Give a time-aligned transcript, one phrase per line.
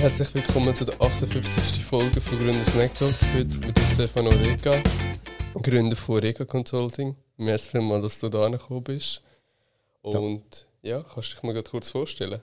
[0.00, 1.84] Herzlich willkommen zu der 58.
[1.84, 3.12] Folge von Gründer Snack Talk.
[3.34, 4.82] Heute mit Stefano Reka,
[5.52, 7.14] Gründer von Reka Consulting.
[7.36, 9.20] Merci vielmals, dass du da gekommen bist.
[10.00, 12.40] Und ja, kannst du dich mal gerade kurz vorstellen?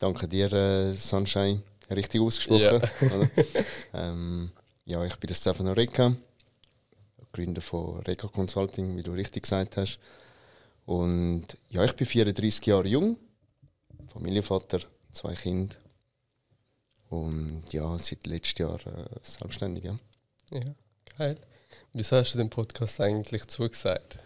[0.00, 1.62] Danke dir, äh, Sunshine.
[1.88, 2.82] Richtig ausgesprochen.
[3.00, 3.28] Ja.
[3.94, 4.50] ähm,
[4.84, 6.12] ja, ich bin der Stefano Reka,
[7.32, 10.00] Gründer von Reka Consulting, wie du richtig gesagt hast.
[10.86, 13.16] Und ja, ich bin 34 Jahre jung,
[14.12, 14.80] Familienvater,
[15.12, 15.76] zwei Kinder.
[17.10, 19.84] Und ja, seit letztem Jahr äh, selbstständig.
[19.84, 19.98] Ja.
[20.50, 20.60] Ja,
[21.16, 21.38] geil.
[21.92, 24.18] Wieso hast du dem Podcast eigentlich zugesagt?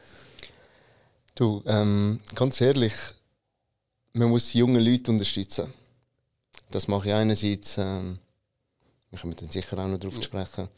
[1.35, 2.95] Du, ähm, ganz ehrlich,
[4.13, 5.73] man muss die jungen Leute unterstützen.
[6.71, 8.19] Das mache ich einerseits, ähm,
[9.11, 10.69] wir kommen dann sicher auch noch darauf zu sprechen,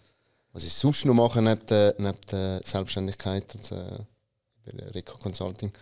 [0.52, 5.72] was ich sonst noch mache neben der, neben der Selbstständigkeit, also äh, Reco Consulting.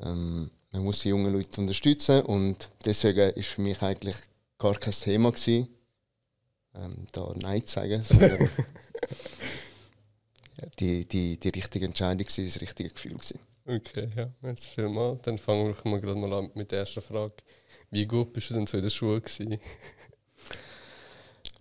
[0.00, 4.16] Ähm, man muss die jungen Leute unterstützen und deswegen ist für mich eigentlich
[4.58, 5.68] gar kein Thema gewesen,
[6.74, 8.50] ähm, da Nein zu sagen, sondern
[10.78, 13.12] die, die, die richtige Entscheidung war, das richtige Gefühl.
[13.12, 13.38] Gewesen.
[13.66, 15.22] Okay, ja, merci vielmals.
[15.22, 17.34] Dann fangen wir mal gerade mal an mit der ersten Frage.
[17.90, 19.58] Wie gut bist du denn so in der Schule gewesen?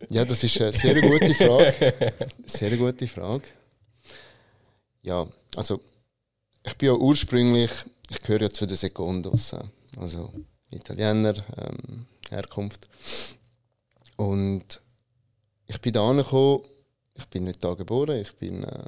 [0.09, 2.14] Ja, das ist eine sehr gute Frage.
[2.45, 3.48] Sehr gute Frage.
[5.02, 5.82] Ja, also
[6.64, 7.72] ich bin ja ursprünglich,
[8.09, 9.64] ich gehöre ja zu den Secondos, äh,
[9.98, 10.32] also
[10.70, 12.88] Italiener, ähm, Herkunft.
[14.16, 14.81] Und
[15.67, 16.64] ich bin da angekommen,
[17.16, 18.86] ich bin nicht da geboren, ich bin äh,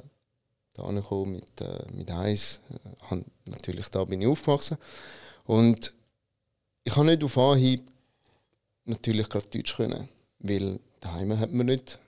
[0.74, 2.60] da angekommen mit, äh, mit eins.
[3.10, 4.78] Äh, natürlich da bin ich aufgewachsen.
[5.44, 5.94] Und
[6.84, 7.82] ich habe nicht auf Anhieb
[8.84, 11.98] natürlich gerade Deutsch können, weil daheim hat man nicht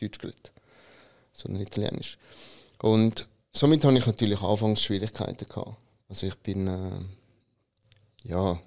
[0.00, 0.52] Deutsch geredet,
[1.32, 2.18] sondern Italienisch.
[2.80, 5.76] Und somit hatte ich natürlich anfangs Schwierigkeiten gehabt.
[6.08, 8.60] Also ich bin äh, ja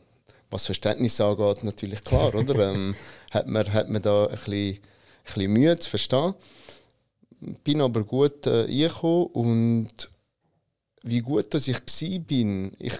[0.49, 2.71] was Verständnis angeht, natürlich klar, oder?
[2.73, 2.95] ähm,
[3.31, 4.81] hat, man, hat man da ein bisschen, ein
[5.25, 6.33] bisschen Mühe zu verstehen.
[7.63, 10.09] Bin aber gut äh, eingekommen und
[11.03, 12.93] wie gut dass ich war, ich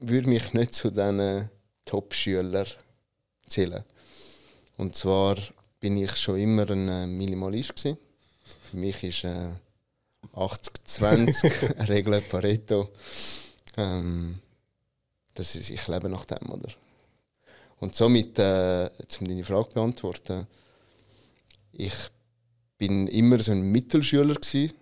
[0.00, 1.50] würde mich nicht zu diesen
[1.84, 2.66] Top-Schülern
[3.46, 3.84] zählen.
[4.76, 5.36] Und zwar
[5.80, 7.98] bin ich schon immer ein äh, Minimalist gewesen.
[8.62, 9.50] Für mich ist äh,
[10.34, 12.90] 80-20 Regel Pareto.
[13.76, 14.40] Ähm,
[15.34, 16.68] das ist, ich lebe nach dem, oder?
[17.80, 18.90] Und somit, äh,
[19.20, 20.46] um deine Frage zu beantworten,
[21.72, 21.94] ich
[22.76, 24.72] bin immer so ein Mittelschüler gewesen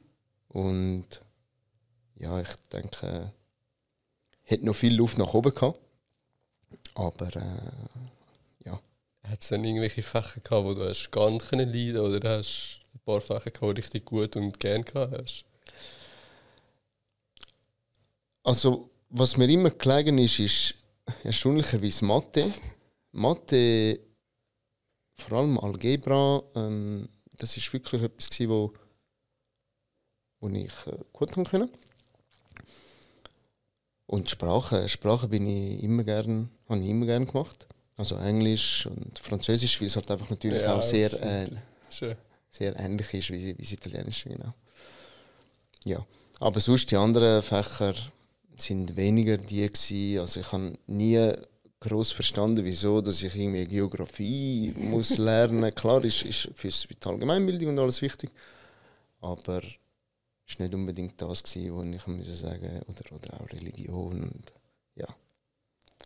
[0.48, 1.06] und
[2.18, 3.32] ja, ich denke,
[4.42, 5.78] hätte noch viel Luft nach oben gehabt,
[6.94, 8.80] aber äh, ja.
[9.24, 12.80] Hat es dann irgendwelche Fächer gehabt, wo du hast gar nicht leiden können oder hast
[12.94, 15.44] ein paar Fächer gehabt, die richtig gut und gern gehabt hast?
[18.42, 20.74] Also, was mir immer gelegen ist, ist
[21.24, 22.52] erstaunlicherweise Mathe.
[23.16, 24.00] Mathe,
[25.16, 28.72] vor allem Algebra, ähm, das ist wirklich etwas gewesen, wo,
[30.40, 31.70] wo ich äh, gut können.
[34.06, 37.66] Und Sprache, Sprache bin ich immer gern, habe ich immer gern gemacht.
[37.96, 41.48] Also Englisch und Französisch, weil es halt einfach natürlich Ja, auch sehr, äh,
[42.50, 44.52] sehr ähnlich ist wie, wie das Italienische, genau.
[45.84, 46.06] Ja,
[46.38, 47.94] aber sonst die anderen Fächer
[48.56, 50.20] sind weniger die gewesen.
[50.20, 51.32] Also ich habe nie
[51.80, 55.74] groß verstanden, wieso, dass ich irgendwie Geografie muss lernen.
[55.74, 58.30] Klar, ist, ist für die Allgemeinbildung und alles wichtig,
[59.20, 59.62] aber
[60.46, 64.52] es war nicht unbedingt das gewesen, was ich muss sagen oder oder auch Religion und
[64.94, 65.06] ja.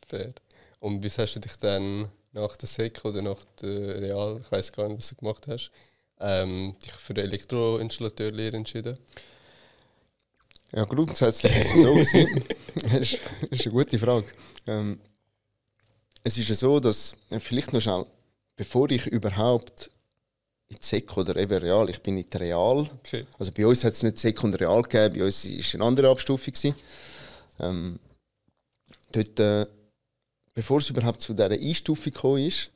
[0.06, 0.32] Fair.
[0.80, 4.72] Und wie hast du dich dann nach der SEC oder nach der Real, ich weiß
[4.72, 5.70] gar nicht, was du gemacht hast,
[6.18, 8.98] ähm, dich für Elektroinstallateurlehre entschieden?
[10.72, 13.18] Ja, grundsätzlich ist es so das ist,
[13.50, 14.26] das ist eine gute Frage.
[14.66, 15.00] Ähm,
[16.22, 18.06] es ist ja so, dass, äh, vielleicht noch schnell,
[18.56, 19.90] bevor ich überhaupt
[20.68, 23.26] in Sek oder eben Real, ich bin in die Real, Okay.
[23.38, 25.84] also bei uns hat es nicht Sek und Real gegeben, bei uns war es eine
[25.84, 26.52] andere Abstufung.
[26.52, 26.74] gewesen.
[27.58, 27.98] Ähm,
[29.12, 29.66] dort, äh,
[30.54, 32.70] bevor es überhaupt zu dieser Einstufung gekommen ist,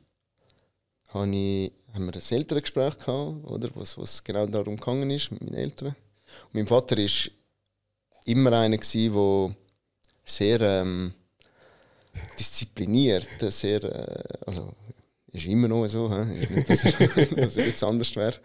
[1.09, 5.43] habe ich, haben wir ein Elterngespräch gehabt, oder, was, was genau darum gegangen ist mit
[5.43, 5.89] meinen Eltern.
[6.47, 7.31] Und mein Vater war
[8.25, 9.55] immer einer, der
[10.25, 11.15] sehr ähm,
[12.39, 14.75] diszipliniert, sehr, äh, also
[15.33, 16.41] ist immer noch so, hä?
[16.41, 18.39] ist nicht, dass er, jetzt anders wäre.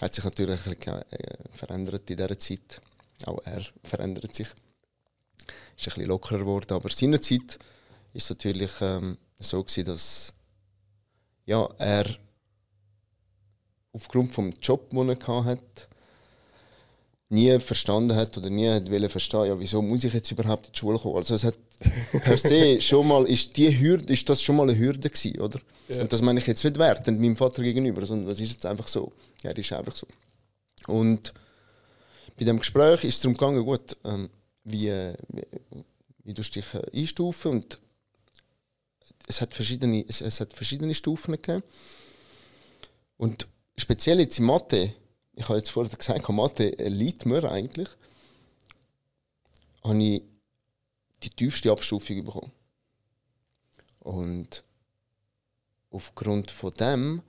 [0.00, 2.80] Hat sich natürlich ein bisschen äh, verändert in dieser Zeit.
[3.24, 4.48] Auch er verändert sich.
[4.48, 10.32] Ist ein bisschen lockerer geworden, aber seinerzeit war es natürlich ähm, so gewesen, dass
[11.46, 12.06] ja, er
[13.92, 15.88] aufgrund vom Job, den er hatte,
[17.30, 20.78] nie verstanden hat oder nie hat verstehen, ja, wieso muss ich jetzt überhaupt in die
[20.78, 21.16] Schule kommen?
[21.16, 21.58] Also es hat
[22.22, 25.60] per se schon mal, ist die Hürde, ist das schon mal eine Hürde gewesen, oder?
[25.88, 26.02] Ja.
[26.02, 28.88] Und das meine ich jetzt nicht wertend meinem Vater gegenüber, sondern das ist jetzt einfach
[28.88, 29.12] so.
[29.42, 30.06] Ja, das ist einfach so.
[30.86, 31.32] Und
[32.36, 34.30] bei dem Gespräch ist es darum gegangen, gut, ähm,
[34.64, 34.88] wie,
[35.28, 35.42] wie,
[36.24, 37.78] wie du dich äh, einstufen und
[39.26, 41.62] es hat verschiedene, es, es hat verschiedene Stufen gegeben.
[43.16, 43.46] Und
[43.76, 44.94] speziell jetzt in Mathe,
[45.34, 47.88] ich habe jetzt vorher gesagt, Mathe liegt mir eigentlich,
[49.84, 50.22] habe ich
[51.22, 52.52] die tiefste Abstufung bekommen.
[54.00, 54.64] Und
[55.90, 57.22] aufgrund von dem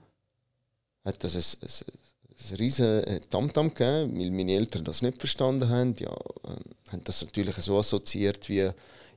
[1.04, 5.94] hat das ein, ein, ein riesen Tamtam gegeben, weil meine Eltern das nicht verstanden haben.
[5.98, 8.70] Ja, äh, haben das natürlich so assoziiert wie,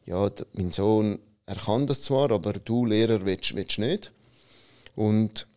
[0.05, 4.11] ja, mein Sohn, er kann das zwar, aber du, Lehrer, willst, willst nicht.
[4.95, 5.47] Und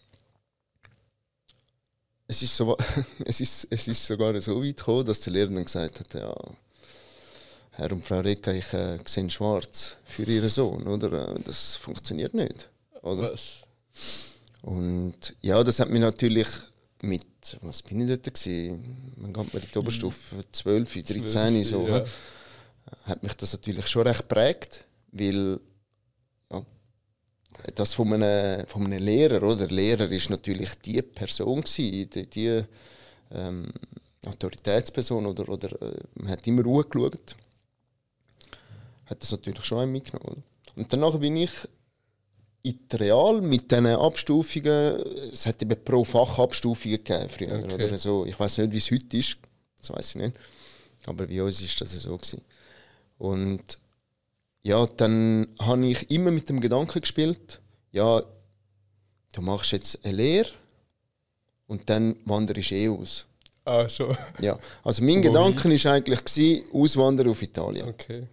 [2.28, 2.76] es ist, so,
[3.24, 6.34] es, ist, es ist sogar so weit gekommen, dass der Lehrer dann gesagt hat, ja,
[7.76, 11.28] Herr und Frau Reka, ich äh, sehe schwarz für Ihren Sohn, oder?
[11.36, 12.70] Äh, Das funktioniert nicht.
[13.02, 13.32] Oder?
[13.32, 13.64] Was?
[14.62, 16.48] Und ja, das hat mich natürlich
[17.02, 19.12] mit, was bin ich dort gewesen?
[19.16, 22.02] Man geht mir in die Oberstufe 12, 13, so, ja.
[23.04, 25.60] hat mich das natürlich schon recht prägt, weil
[26.50, 26.62] ja,
[27.74, 29.56] das von einem, von einem Lehrer, oder?
[29.56, 32.64] Der Lehrer ist natürlich die Person gewesen, die, die
[33.32, 33.70] ähm,
[34.24, 37.36] Autoritätsperson, oder, oder äh, man hat immer Ruhe geschaut.
[39.06, 40.26] Hat das natürlich schon einen mitgenommen.
[40.28, 40.42] Oder?
[40.76, 41.50] Und danach bin ich
[42.62, 44.96] in Real mit diesen Abstufungen,
[45.32, 47.74] es hat eben pro Fach Abstufungen gegeben früher, Okay.
[47.86, 48.26] oder so.
[48.26, 49.38] Ich weiß nicht, wie es heute ist,
[49.78, 50.38] das weiß ich nicht.
[51.06, 52.42] Aber bei uns ist das so gewesen.
[53.18, 53.62] Und
[54.64, 57.60] ja, dann habe ich immer mit dem Gedanken gespielt,
[57.92, 58.20] ja,
[59.32, 60.50] du machst jetzt eine Lehre
[61.68, 63.26] und dann wanderst du eh aus.
[63.64, 64.16] Ah, schon.
[64.40, 65.22] Ja, also mein?
[65.22, 67.88] Gedanke war eigentlich, gewesen, auswandern auf Italien.
[67.88, 68.26] Okay.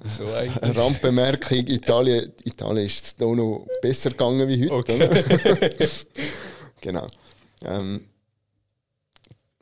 [0.00, 0.76] Eigentlich?
[0.76, 4.74] Randbemerkung, Italien, Italien ist es da noch besser gegangen wie heute.
[4.74, 5.78] Okay.
[6.80, 7.08] Genau.
[7.64, 8.04] Ähm,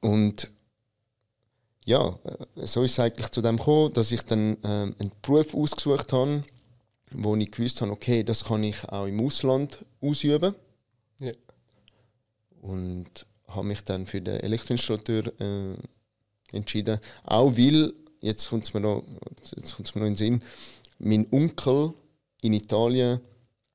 [0.03, 0.51] und
[1.85, 5.55] ja, äh, so ist es eigentlich zu dem gekommen, dass ich dann ähm, einen Beruf
[5.55, 6.45] ausgesucht habe,
[7.13, 10.55] wo ich gewusst habe, okay, das kann ich auch im Ausland ausüben.
[11.21, 11.33] Ja.
[12.61, 15.77] Und habe mich dann für den Elektroinstallateur äh,
[16.53, 16.99] entschieden.
[17.25, 17.95] Auch weil,
[18.27, 19.05] jetzt kommt es mir, noch-
[19.57, 20.43] jetzt kommt's mir noch in den Sinn,
[20.99, 21.93] mein Onkel
[22.43, 23.21] in Italien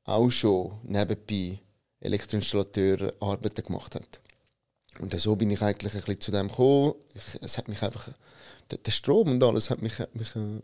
[0.04, 1.60] auch schon nebenbei
[2.00, 4.20] Elektroinstallateur Arbeiten gemacht hat.
[5.00, 6.96] Und so bin ich eigentlich ein bisschen zu dem gekommen.
[7.14, 8.10] Ich, es hat mich einfach,
[8.70, 10.62] der, der Strom und alles hat mich, hat mich, äh,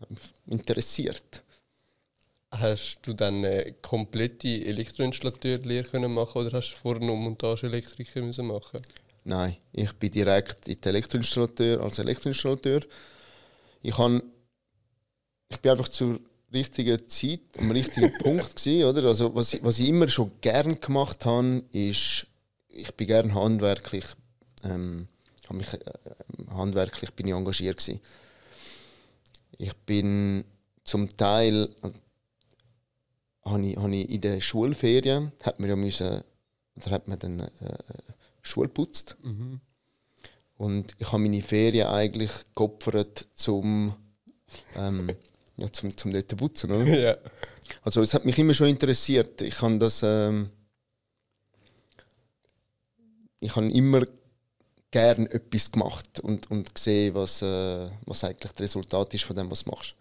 [0.00, 1.42] hat mich interessiert.
[2.52, 8.46] Hast du dann eine komplette Elektroinstallateurlehre können machen oder hast du vorher noch Montageelektriker müssen
[8.46, 8.80] machen?
[9.24, 12.82] Nein, ich bin direkt in den Elektroinstallateur als Elektroinstallateur.
[13.82, 14.22] Ich, han,
[15.48, 16.20] ich bin einfach zur
[16.52, 19.08] richtigen Zeit am richtigen Punkt gewesen, oder?
[19.08, 22.26] Also was ich, was ich immer schon gern gemacht habe, ist,
[22.68, 24.06] ich bin gern handwerklich,
[24.64, 25.08] ähm,
[25.48, 25.80] hab mich, äh,
[26.50, 28.00] handwerklich bin ich engagiert gewesen.
[29.58, 30.44] Ich bin
[30.84, 31.68] zum Teil
[33.44, 36.22] habe ich, habe ich in den Schulferien hat man ja müssen,
[36.76, 37.78] oder hat man dann äh,
[38.50, 39.16] Schule putzt.
[39.22, 39.60] Mhm.
[40.56, 43.96] Und ich habe meine Ferien eigentlich geopfert zum,
[44.76, 45.10] ähm,
[45.56, 46.70] ja, zum, zum dort putzen.
[46.70, 46.84] Oder?
[47.00, 47.16] ja.
[47.82, 49.40] Also es hat mich immer schon interessiert.
[49.40, 50.50] Ich habe das, ähm,
[53.40, 54.02] ich habe immer
[54.90, 59.50] gern etwas gemacht und, und gesehen, was, äh, was eigentlich das Resultat ist von dem,
[59.50, 59.94] was du machst.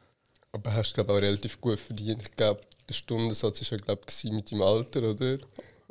[0.51, 2.23] Aber hast du glaube auch relativ gut verdient.
[2.23, 5.37] Ich glaube, der Stundensatz war ja glaube ich mit deinem Alter, oder?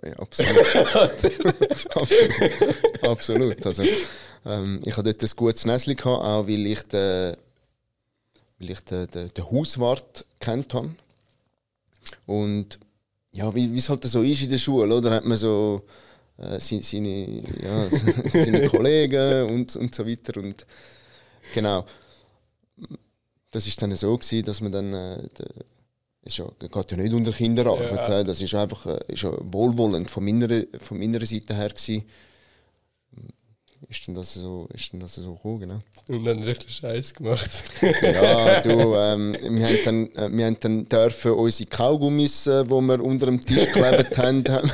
[0.02, 0.76] Ja, absolut.
[1.96, 3.02] absolut.
[3.02, 3.66] absolut.
[3.66, 3.82] Also,
[4.44, 7.36] ähm, ich hatte dort ein gutes Näschen, gehabt, auch weil ich den,
[8.58, 10.94] weil ich den, den, den Hauswart kennt habe.
[12.26, 12.78] Und
[13.32, 15.10] ja, wie es halt so ist in der Schule, oder?
[15.10, 15.82] Hat man so
[16.38, 17.90] äh, seine, seine, ja,
[18.32, 20.38] seine Kollegen und, und so weiter.
[20.40, 20.64] Und
[21.52, 21.84] genau.
[23.50, 25.28] Das ist dann so gewesen, dass man dann äh,
[26.22, 28.08] es ja, geht ja nicht unter Kinderarbeit.
[28.08, 28.20] Ja.
[28.20, 30.48] äh, Das ist einfach äh, ist ja wohlwollend von meiner,
[30.78, 32.04] von meiner Seite her gewesen.
[33.88, 35.80] Ist dann das so, ist dann das so gekommen, genau.
[36.08, 37.48] Und dann richtig Scheiß gemacht.
[38.02, 42.70] Ja, du, ähm, wir haben dann, äh, wir haben dann dürfen unsere Kaugummis, äh, die
[42.70, 44.70] wir unter dem Tisch geklebt haben, haben,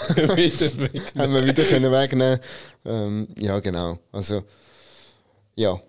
[1.18, 2.40] haben wir wieder können wegnehmen.
[2.86, 3.98] Ähm, ja, genau.
[4.10, 4.42] Also
[5.54, 5.80] ja,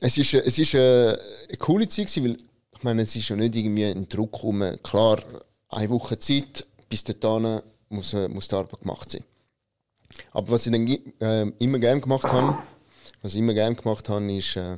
[0.00, 1.08] es ist, äh, es ist äh,
[1.48, 2.36] eine coole Zeit weil
[2.84, 5.18] ich meine, es ist ja nicht irgendwie ein Druck um klar
[5.70, 9.24] eine Woche Zeit bis dahin muss, äh, muss die Arbeit gemacht sein.
[10.32, 12.58] Aber was ich dann äh, immer gerne gemacht habe,
[13.22, 14.76] was ich immer gerne gemacht habe, ist äh,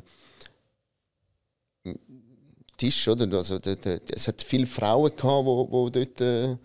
[2.76, 3.28] Tisch, oder?
[3.36, 6.56] Also, de, de, es hat viele Frauen gehabt, wo, wo dort, äh,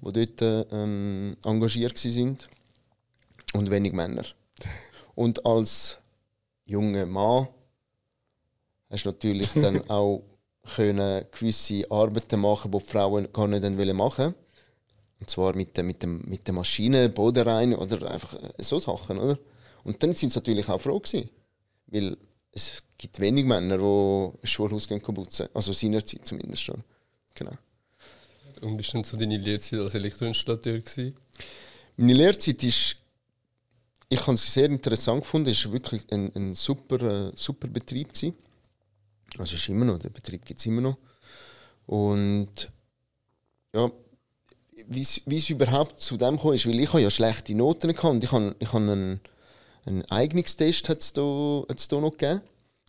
[0.00, 2.48] wo dort ähm, engagiert sind
[3.52, 4.24] und wenig Männer.
[5.14, 5.98] Und als
[6.64, 7.46] junger Mann
[8.90, 10.24] hast du natürlich dann auch
[10.68, 14.34] können gewisse Arbeiten machen, die die Frauen gar nicht machen wollten.
[15.20, 18.78] Und zwar mit, der, mit, dem, mit der Maschine, Boden rein oder einfach äh, so
[18.78, 19.38] Sachen, oder?
[19.84, 21.28] Und dann sind sie natürlich auch froh gewesen,
[21.86, 22.16] weil
[22.52, 25.48] es gibt wenig Männer, die ein Schulhaus gehen putzen.
[25.54, 26.82] Also seinerzeit zumindest schon.
[27.34, 27.52] Genau.
[28.60, 31.16] Und bist du dann so deine Lehrzeit als Elektroinstallateur gewesen?
[31.96, 32.96] Meine Lehrzeit ist,
[34.08, 38.12] ich habe es sehr interessant gefunden, es war wirklich ein, ein super, äh, super Betrieb
[38.12, 38.34] gewesen.
[39.36, 40.96] Also ist immer noch, der Betrieb gibt es immer noch.
[41.86, 42.70] Und
[43.74, 43.90] ja,
[44.86, 45.00] wie
[45.36, 48.54] es überhaupt zu dem kam, ist, weil ich ja schlechte Noten gehabt und ich habe,
[48.58, 49.20] ich habe einen,
[49.84, 52.42] einen Eignungstest hat's da, hat's da noch gegeben,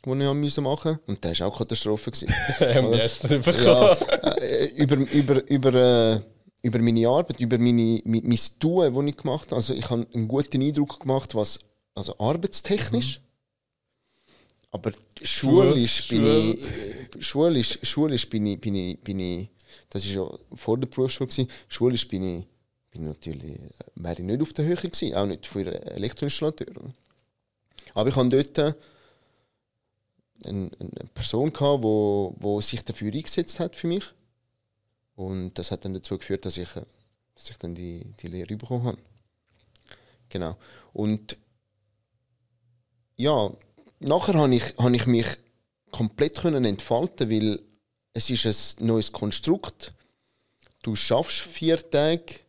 [0.05, 0.99] den ich machen musste.
[1.07, 2.11] Und der war auch Katastrophe.
[2.59, 2.93] Am
[3.63, 3.93] ja,
[4.37, 6.21] äh, über, über, über, äh,
[6.61, 9.55] über meine Arbeit, über meine, mein, mein Tun, das ich gemacht habe.
[9.55, 11.59] Also ich habe einen guten Eindruck gemacht, was
[11.95, 13.23] also arbeitstechnisch, mhm.
[14.71, 19.49] Aber schulisch bin ich, schulisch, schulisch bin ich, bin ich, bin ich,
[19.89, 21.49] das war ja vor der Berufsschule, gewesen.
[21.67, 22.47] schulisch bin ich,
[22.91, 26.67] bin natürlich, äh, wäre ich nicht auf der Höhe gewesen, auch nicht für einen Elektroinstallateur.
[27.95, 28.75] Aber ich hatte dort
[30.43, 34.05] eine, eine Person, gehabt, wo, wo sich dafür eingesetzt hat für mich.
[35.15, 36.69] Und das hat dann dazu geführt, dass ich,
[37.35, 38.97] dass ich dann die, die Lehre bekommen habe.
[40.29, 40.57] Genau.
[40.93, 41.37] Und
[43.17, 43.51] ja,
[43.99, 45.27] nachher habe ich, habe ich mich
[45.91, 47.59] komplett können entfalten, weil
[48.13, 49.93] es ist ein neues Konstrukt.
[50.81, 52.39] Du schaffst vier Tage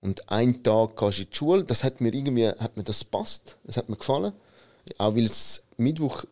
[0.00, 1.64] und einen Tag gehst du in die Schule.
[1.64, 3.56] Das hat mir irgendwie hat mir das passt.
[3.64, 4.32] Das hat mir gefallen.
[4.98, 6.24] Auch weil es Mittwoch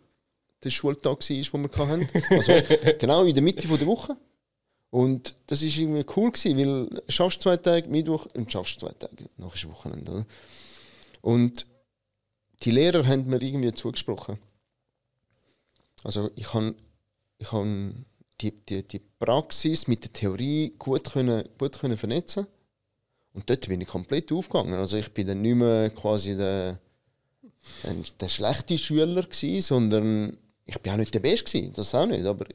[0.62, 2.08] der Schultag war, den wir hatten.
[2.30, 2.52] Also
[2.98, 4.16] genau in der Mitte der Woche.
[4.90, 8.92] Und das war irgendwie cool, gewesen, weil du schaffst zwei Tage Mittwoch und schaffst zwei
[8.92, 9.28] Tage.
[9.36, 10.12] Nachher ist Wochenende.
[10.12, 10.26] Oder?
[11.20, 11.66] Und
[12.62, 14.38] die Lehrer haben mir irgendwie zugesprochen.
[16.04, 16.74] Also ich habe
[17.38, 17.66] ich hab
[18.40, 22.46] die, die, die Praxis mit der Theorie gut, können, gut können vernetzen
[23.32, 24.74] Und dort bin ich komplett aufgegangen.
[24.74, 26.78] Also ich bin dann nicht mehr quasi der,
[27.82, 32.06] der, der schlechte Schüler gewesen, sondern ich bin auch nicht der Beste gewesen, das auch
[32.06, 32.46] nicht, aber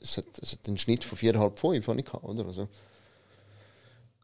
[0.00, 2.44] es hat, es hat einen Schnitt von 4,5, 5 habe ich gehabt, oder?
[2.46, 2.68] Also.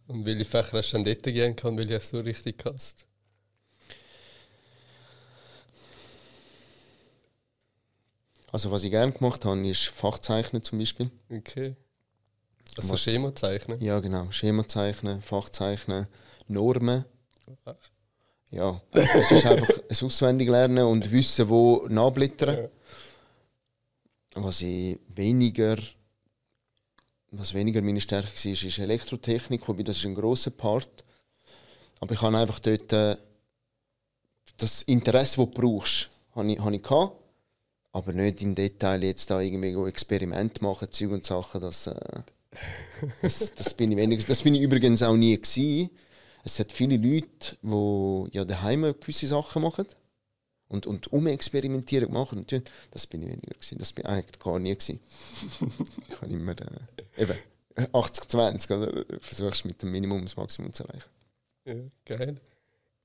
[0.07, 3.08] Und welche Fächer hast du dann dort gehen können, weil du so richtig hast?
[8.51, 11.11] Also was ich gerne gemacht habe, ist Fachzeichnen zum Beispiel.
[11.31, 11.77] Okay.
[12.77, 13.79] Also was, Schema zeichnen?
[13.81, 14.31] Ja, genau.
[14.31, 16.07] Schema zeichnen, Fachzeichnen,
[16.47, 17.05] Normen.
[18.51, 22.57] Ja, es ist einfach ein Auswendiglernen und wissen, wo nachblättern.
[22.57, 24.43] Ja.
[24.43, 25.77] Was ich weniger,
[27.31, 31.05] was weniger meine Stärke war, ist Elektrotechnik, wobei das ist ein grosser Part.
[32.01, 33.17] Aber ich habe einfach dort äh,
[34.57, 37.28] das Interesse, das du brauchst, habe ich, habe ich gehabt
[37.99, 42.23] aber nicht im Detail jetzt da irgendwie Experiment machen, Zeug und Sachen, das, äh,
[43.23, 45.91] das, das, bin ich weniger, das bin ich übrigens auch nie gewesen.
[46.45, 49.87] Es hat viele Leute, die ja daheim gewisse Sachen machen
[50.69, 52.47] und, und umexperimentieren machen.
[52.91, 53.79] Das bin ich weniger gewesen.
[53.79, 55.01] Das bin ich eigentlich gar nie gewesen.
[56.09, 57.35] ich habe immer äh, eben
[57.93, 61.11] 80-20 oder versuchst mit dem Minimum das Maximum zu erreichen.
[61.65, 61.75] Ja,
[62.05, 62.41] geil.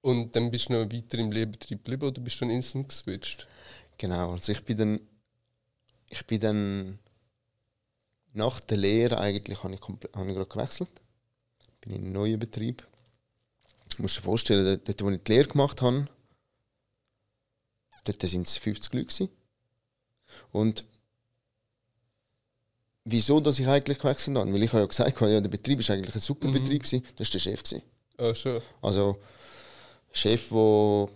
[0.02, 3.48] Und dann bist du noch weiter im Lehrbetrieb geblieben oder bist du dann instant geswitcht?
[3.98, 5.00] Genau, also ich bin dann,
[6.10, 7.00] ich bin dann
[8.34, 10.90] nach der Lehre eigentlich habe ich, habe ich gerade gewechselt.
[11.82, 12.86] Bin in einen neuen Betrieb.
[13.96, 16.08] Du musst dir vorstellen, dort, wo ich die Lehre gemacht habe,
[18.06, 19.06] dort waren es 50 Leute.
[19.06, 19.30] Gewesen.
[20.52, 20.86] Und
[23.04, 24.52] wieso, dass ich eigentlich gewechselt habe?
[24.52, 26.54] Weil ich habe ja gesagt, ja, der Betrieb war eigentlich ein super mhm.
[26.54, 26.84] Betrieb.
[26.84, 27.04] Gewesen.
[27.18, 27.64] Das war der Chef.
[27.64, 27.84] Gewesen.
[28.18, 28.62] Oh, schon.
[28.82, 29.20] Also,
[30.12, 31.10] Chef, der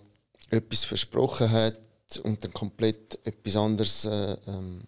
[0.50, 1.79] etwas versprochen hat,
[2.23, 4.83] und dann komplett etwas anderes äh, ähm,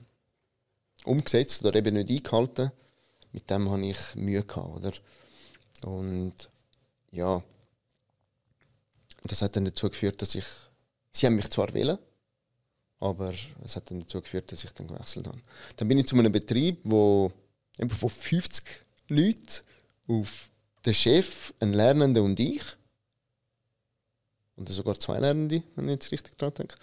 [1.03, 2.71] umgesetzt oder eben nicht eingehalten.
[3.31, 4.93] Mit dem hatte ich Mühe gehabt, oder?
[5.85, 6.33] Und
[7.11, 7.43] ja,
[9.23, 10.45] das hat dann dazu geführt, dass ich,
[11.11, 11.97] sie haben mich zwar wählen,
[12.99, 13.33] aber
[13.63, 15.39] es hat dann dazu geführt, dass ich dann gewechselt habe.
[15.77, 17.31] Dann bin ich zu einem Betrieb, wo
[17.77, 18.63] eben von 50
[19.09, 19.63] Leuten
[20.07, 20.49] auf
[20.85, 22.63] den Chef, ein Lernender und ich
[24.55, 26.75] und sogar zwei Lernende, wenn ich jetzt richtig dran denke.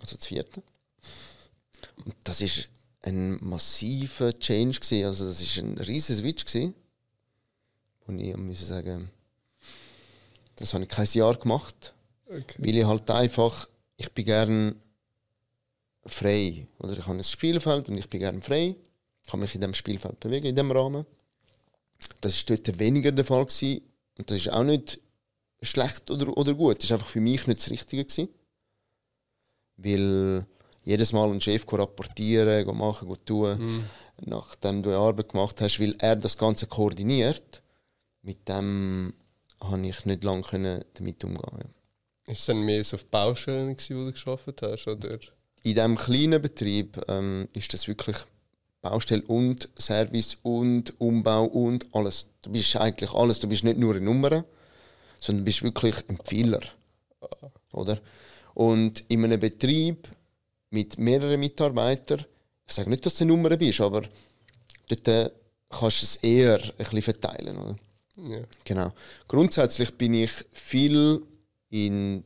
[0.00, 0.62] Also das vierte.
[2.04, 2.68] Und das ist
[3.02, 5.04] ein massiver Change gewesen.
[5.04, 6.74] Also das ist ein riesiger Switch gewesen.
[8.06, 9.10] Und ich muss sagen,
[10.56, 11.92] das habe ich kein Jahr gemacht,
[12.26, 12.54] okay.
[12.58, 14.82] weil ich halt einfach, ich bin gern
[16.06, 16.66] frei.
[16.78, 18.76] Oder ich habe ein Spielfeld und ich bin gerne frei.
[19.24, 21.04] Ich kann mich in diesem Spielfeld bewegen, in diesem Rahmen.
[22.20, 23.44] Das war dort weniger der Fall.
[23.44, 23.82] Gewesen.
[24.16, 25.00] Und das ist auch nicht
[25.62, 26.82] schlecht oder, oder gut.
[26.82, 28.04] Das war einfach für mich nicht das Richtige.
[28.04, 28.28] Gewesen.
[29.78, 30.46] Weil
[30.84, 33.84] jedes Mal einen Chef rapportieren, machen, tun, mhm.
[34.26, 37.62] nachdem du eine Arbeit gemacht hast, weil er das Ganze koordiniert,
[38.22, 39.14] mit dem
[39.58, 41.58] konnte ich nicht lange damit umgehen.
[42.26, 42.32] Ja.
[42.32, 44.86] Ist es dann mehr so auf Baustellen, wo du geschafft hast?
[44.86, 45.18] Oder?
[45.62, 48.16] In diesem kleinen Betrieb ähm, ist das wirklich
[48.80, 52.26] Baustelle und Service und Umbau und alles.
[52.42, 53.40] Du bist eigentlich alles.
[53.40, 54.44] Du bist nicht nur eine Nummer,
[55.20, 56.60] sondern du bist wirklich ein Pfeiler.
[57.72, 57.98] Oder?
[58.58, 60.08] Und in einem Betrieb
[60.70, 62.24] mit mehreren Mitarbeitern,
[62.66, 64.02] ich sage nicht, dass du eine Nummer bist, aber
[64.88, 65.30] dort äh,
[65.68, 67.56] kannst du es eher ein bisschen verteilen.
[67.56, 67.76] Oder?
[68.16, 68.42] Ja.
[68.64, 68.92] Genau.
[69.28, 71.22] Grundsätzlich bin ich viel
[71.70, 72.24] in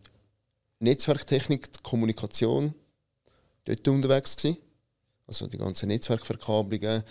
[0.79, 2.73] Netzwerktechnik, Kommunikation
[3.67, 4.57] dort unterwegs gewesen.
[5.27, 7.05] Also die ganzen Netzwerkverkabelungen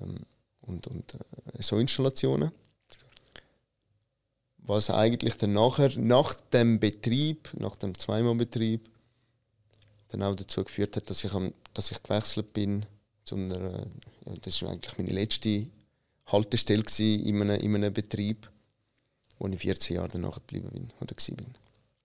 [0.00, 0.26] ähm,
[0.62, 2.50] und, und äh, so Installationen.
[4.62, 8.88] Was eigentlich dann nachher, nach dem Betrieb, nach dem Zweimalbetrieb,
[10.08, 12.84] dann auch dazu geführt hat, dass ich, am, dass ich gewechselt bin
[13.24, 13.86] zu einer,
[14.26, 15.66] ja, das war eigentlich meine letzte
[16.26, 18.50] Haltestelle in einem, in einem Betrieb,
[19.38, 21.54] wo ich 14 Jahre danach geblieben bin oder bin.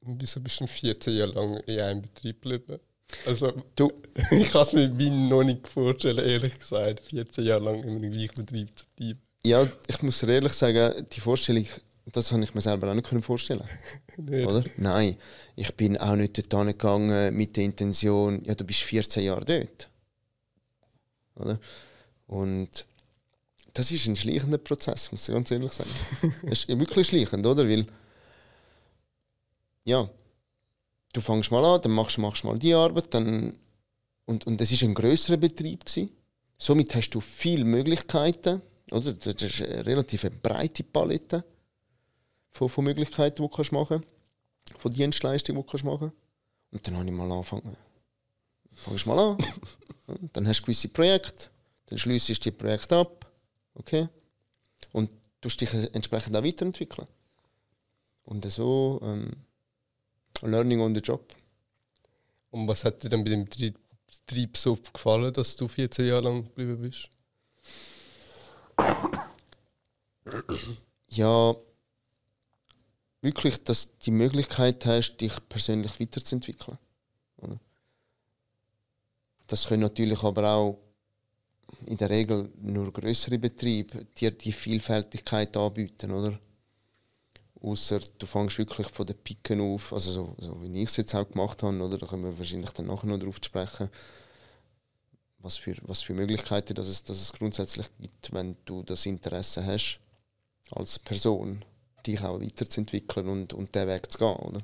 [0.01, 2.79] Wieso bist du 14 Jahre lang in einem Betrieb geblieben?
[3.25, 3.91] Also, du.
[4.31, 8.11] ich kann es mir wie noch nicht vorstellen, ehrlich gesagt, 14 Jahre lang in einem
[8.11, 9.21] gleichen Betrieb zu bleiben.
[9.43, 11.65] Ja, ich muss ehrlich sagen, die Vorstellung,
[12.11, 13.63] das habe ich mir selber auch nicht vorstellen
[14.17, 14.47] nicht.
[14.47, 14.63] Oder?
[14.77, 15.17] Nein,
[15.55, 19.89] ich bin auch nicht dort gegangen mit der Intention, ja, du bist 14 Jahre dort.
[21.35, 21.59] Oder?
[22.27, 22.85] Und
[23.73, 25.89] das ist ein schleichender Prozess, muss ich ganz ehrlich sagen.
[26.43, 27.67] das ist wirklich schleichend, oder?
[27.67, 27.85] Weil,
[29.83, 30.09] ja,
[31.11, 33.57] du fängst mal an, dann machst, machst mal die Arbeit, dann,
[34.25, 36.09] und, und das ist ein größerer Betrieb gewesen.
[36.57, 39.13] Somit hast du viele Möglichkeiten, oder?
[39.13, 41.43] Das ist eine relativ breite Palette
[42.55, 46.13] von, von Möglichkeiten, die du kannst machen kannst, von Dienstleistungen, die du kannst machen
[46.71, 47.75] Und dann habe ich mal angefangen.
[48.73, 49.37] Fangst mal an,
[50.33, 51.49] dann hast du gewisse Projekte,
[51.87, 53.29] dann schließt du die Projekte ab,
[53.73, 54.07] okay?
[54.93, 57.07] Und du dich entsprechend auch weiterentwickeln.
[58.23, 59.31] Und so ähm,
[60.41, 61.35] Learning on the Job.
[62.51, 66.43] Und was hat dir dann bei dem Betrieb so gefallen, dass du 14 Jahre lang
[66.43, 67.09] geblieben bist?
[71.09, 71.55] Ja,
[73.25, 76.77] wirklich, dass du die Möglichkeit hast, dich persönlich weiterzuentwickeln.
[77.37, 77.59] Oder?
[79.47, 80.79] Das können natürlich aber auch
[81.85, 86.39] in der Regel nur größere Betriebe dir die Vielfältigkeit anbieten, oder?
[87.61, 91.15] Außer du fängst wirklich von den Picken auf, also so, so wie ich es jetzt
[91.15, 91.97] auch gemacht habe, oder?
[91.97, 93.89] Da können wir wahrscheinlich dann nachher noch darauf sprechen,
[95.39, 99.65] was für, was für Möglichkeiten dass es, dass es grundsätzlich gibt, wenn du das Interesse
[99.65, 99.99] hast,
[100.71, 101.65] als Person,
[102.07, 104.61] dich auch weiterzuentwickeln und, und den Weg zu gehen, oder?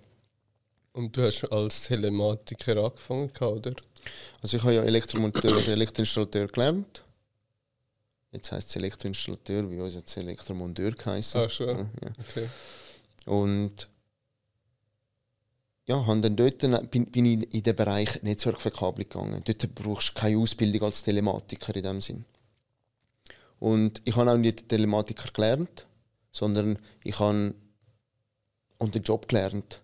[0.93, 3.73] Und du hast als Telematiker angefangen, oder?
[4.41, 7.03] Also ich habe ja Elektromonteur, Elektroinstallateur gelernt.
[8.31, 11.41] Jetzt heisst es Elektroinstallateur, wie uns jetzt Elektromonteur geheißen.
[11.41, 11.67] Ah, schon.
[11.67, 12.47] Ja, Okay.
[13.25, 13.87] Und
[15.85, 19.41] ja, dann dort, bin, bin ich in den Bereich Netzwerkverkabelung gegangen.
[19.43, 22.25] Dort brauchst du keine Ausbildung als Telematiker in dem Sinn.
[23.59, 25.85] Und ich habe auch nicht Telematiker gelernt,
[26.31, 27.53] sondern ich habe
[28.79, 29.81] on den Job gelernt.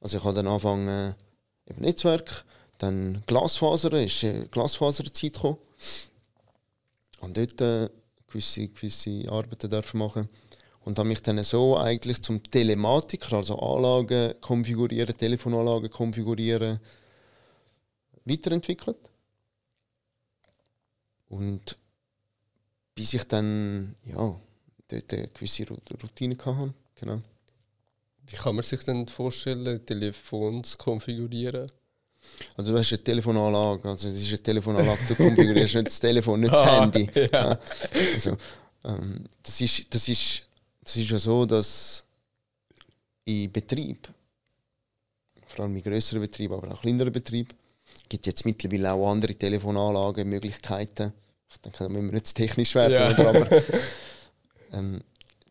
[0.00, 1.14] Also ich habe dann angefangen
[1.66, 2.44] eben Netzwerk,
[2.78, 5.58] dann Glasfaser, ist äh, Glasfaserzeit gekommen.
[7.20, 7.88] Und dort äh,
[8.26, 10.28] gewisse, gewisse Arbeiten dürfen machen
[10.80, 16.80] und habe mich dann so eigentlich zum Telematiker, also Anlagen konfigurieren, Telefonanlagen konfigurieren,
[18.24, 18.98] weiterentwickelt.
[21.28, 21.76] Und
[22.94, 24.34] bis ich dann ja,
[24.90, 26.74] dort eine gewisse Routine hatte.
[27.00, 27.20] Genau.
[28.26, 31.70] Wie kann man sich denn vorstellen, Telefons konfigurieren?
[32.56, 36.40] Also du hast eine Telefonanlage, also es ist eine Telefonanlage, du konfigurierst nicht das Telefon,
[36.40, 37.08] nicht das ah, Handy.
[37.32, 37.58] Ja.
[38.14, 38.36] Also,
[38.84, 40.44] ähm, das, ist, das ist
[40.84, 42.02] es ist ja so, dass
[43.24, 44.08] in Betrieb,
[45.46, 47.50] vor allem in größeren Betrieben, aber auch kleineren Betrieben,
[48.08, 51.12] gibt jetzt mittlerweile auch andere Telefonanlagen, Möglichkeiten.
[51.48, 53.28] Ich denke, da müssen wir nicht zu technisch werden, ja.
[53.28, 53.48] aber
[54.72, 55.02] ähm,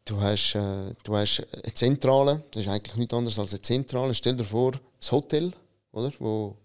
[0.06, 4.14] du, hast, äh, du hast eine Zentrale, das ist eigentlich nichts anderes als eine Zentrale.
[4.14, 5.52] Stell dir vor, ein Hotel,
[5.92, 6.56] oder, wo,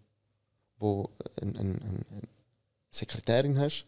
[0.78, 1.08] wo
[1.40, 2.04] eine, eine, eine
[2.90, 3.84] Sekretärin hast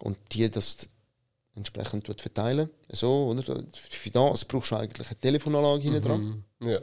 [0.00, 0.88] und die das
[1.54, 2.68] entsprechend verteilen.
[2.90, 3.42] So, oder?
[3.90, 6.44] Für das brauchst du eigentlich eine Telefonanlage hinten dran.
[6.58, 6.68] Mhm.
[6.68, 6.80] Ja.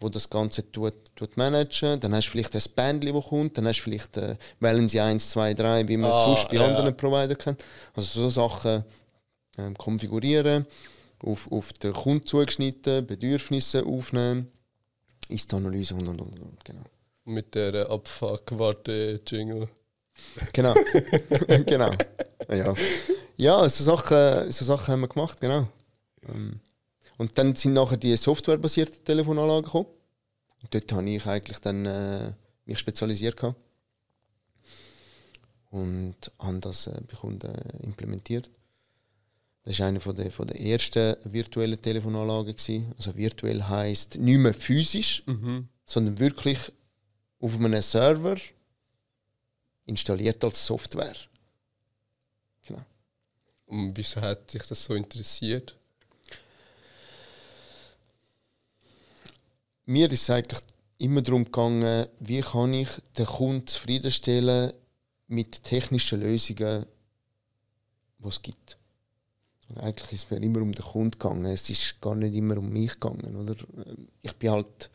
[0.00, 1.98] wo das Ganze tut, tut managen.
[1.98, 3.56] Dann hast du vielleicht ein Bändchen, das kommt.
[3.58, 6.48] Dann hast du vielleicht äh, wählen sie 1, 2, 3, wie man es Ah, sonst
[6.48, 6.66] bei ja.
[6.66, 7.64] anderen Providern kennt.
[7.94, 8.84] Also so Sachen
[9.58, 10.66] ähm, konfigurieren,
[11.22, 14.50] auf, auf den Kunden zugeschnitten, Bedürfnisse aufnehmen,
[15.28, 16.40] Ist-Analyse und und und.
[16.40, 16.84] und genau.
[17.24, 19.68] Mit der Abfuck-Warte-Jingle.
[20.52, 20.74] Genau.
[21.66, 21.92] genau.
[22.48, 22.74] Ja,
[23.36, 25.66] ja so, Sachen, so Sachen haben wir gemacht, genau.
[26.28, 26.60] Ähm,
[27.18, 29.88] Und dann sind nachher die softwarebasierten Telefonanlagen gekommen.
[30.62, 32.32] Und dort habe ich eigentlich dann äh,
[32.64, 33.36] mich spezialisiert.
[33.36, 33.58] Gehabt.
[35.70, 38.50] Und habe das äh, bei Kunden äh, implementiert.
[39.64, 42.54] Das war eine von der, von der ersten virtuellen Telefonanlagen.
[42.54, 42.92] Gewesen.
[42.96, 45.68] Also virtuell heisst nicht mehr physisch, Mhm.
[45.86, 46.58] sondern wirklich
[47.40, 48.36] auf einem Server
[49.86, 51.16] installiert als Software.
[53.66, 55.74] Und wieso hat sich das so interessiert?
[59.86, 60.60] Mir ist es eigentlich
[60.98, 64.72] immer darum gegangen, wie kann ich den Kunden zufriedenstellen
[65.26, 66.86] mit technischen Lösungen,
[68.18, 68.78] die es gibt.
[69.76, 71.46] Eigentlich ist es mir immer um den Kunden gegangen.
[71.46, 73.34] Es ist gar nicht immer um mich gegangen.
[73.36, 73.54] Oder?
[74.22, 74.90] Ich bin halt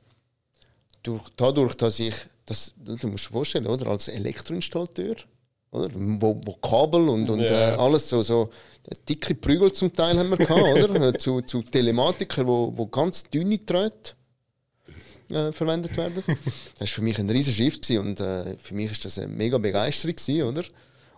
[1.03, 2.13] durch, dadurch, dass ich,
[2.45, 3.87] das, du musst dir vorstellen, oder?
[3.87, 5.15] als Elektroinstallateur,
[5.71, 5.89] oder?
[5.93, 7.73] Wo, wo Kabel und, und Ja.
[7.73, 8.49] äh, alles so, so
[9.07, 11.17] dicke Prügel zum Teil haben wir gehabt, oder?
[11.17, 14.13] zu, zu Telematikern, wo, wo ganz dünne Drähte
[15.29, 16.23] äh, verwendet werden.
[16.79, 19.27] Das war für mich ein riesen Schiff gewesen und äh, für mich ist das eine
[19.27, 20.63] mega Begeisterung gewesen, oder?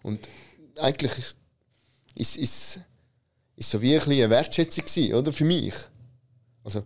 [0.04, 0.20] Und
[0.80, 1.12] eigentlich
[2.16, 2.80] ist ist
[3.56, 5.76] ist so wie ein eine Wertschätzung gewesen, oder für mich.
[6.64, 6.84] Also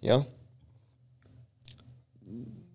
[0.00, 0.26] ja,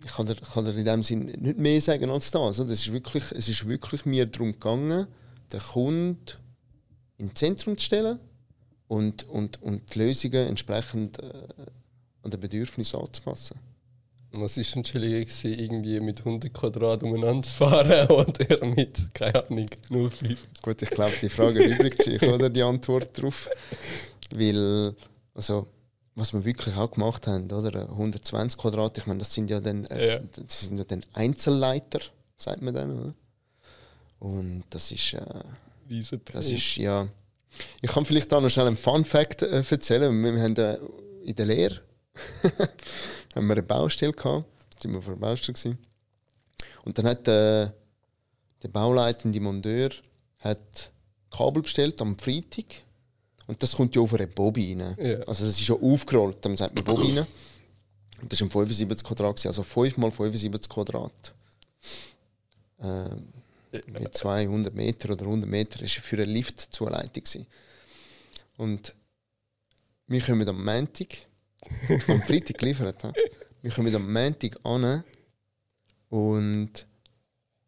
[0.03, 2.59] ich kann dir, kann dir in dem Sinn nicht mehr sagen als das.
[2.59, 2.71] Oder?
[2.71, 5.07] Es ist wirklich, es ist wirklich mir darum gegangen,
[5.51, 6.17] den Kunden
[7.17, 8.19] ins Zentrum zu stellen
[8.87, 11.31] und, und, und die Lösungen entsprechend äh,
[12.23, 13.57] an den Bedürfnissen anzupassen.
[14.33, 19.45] Was war denn chilliger, gewesen, irgendwie mit 100 Quadrat umeinander zu fahren oder mit, keine
[19.45, 20.47] Ahnung, 05?
[20.61, 22.49] Gut, ich glaube, die Frage erübrigt sich, oder?
[22.49, 23.49] Die Antwort darauf.
[24.33, 24.95] Weil,
[25.33, 25.67] also,
[26.15, 27.89] was wir wirklich auch gemacht haben, oder?
[27.89, 30.19] 120 Quadrat, ich meine, das sind ja dann, äh, Ja.
[30.35, 31.99] das sind ja dann Einzelleiter,
[32.37, 33.13] sagt man dann, oder?
[34.19, 35.25] Und das ist, äh,
[36.31, 37.07] das ist, ja.
[37.81, 40.23] Ich kann vielleicht da noch schnell einen Fun Fact äh, erzählen.
[40.23, 40.77] Wir haben äh,
[41.25, 41.81] in der Lehre
[43.35, 44.45] haben wir eine Baustelle gehabt.
[44.81, 45.77] Sind wir vor der Baustelle gewesen.
[46.83, 47.69] Und dann hat äh,
[48.63, 49.89] der bauleitende Monteur
[50.39, 50.91] hat
[51.29, 52.65] Kabel bestellt am Freitag.
[53.47, 54.95] Und das kommt ja auf eine Bobby rein.
[54.99, 55.19] Ja.
[55.21, 57.27] Also das ist ja aufgerollt, dann sagt man Bobby rein.
[58.21, 61.33] Und das war ein 75 Quadrat, also 5 mal 75 Quadrat.
[62.79, 63.27] Ähm,
[63.87, 67.45] mit 200 Meter oder 100 Meter war für eine Liftzuleitung.
[68.57, 68.93] Und
[70.07, 71.07] wir kommen am Montag,
[72.07, 73.03] am Freitag geliefert,
[73.61, 75.03] wir kommen am Montag an
[76.09, 76.87] und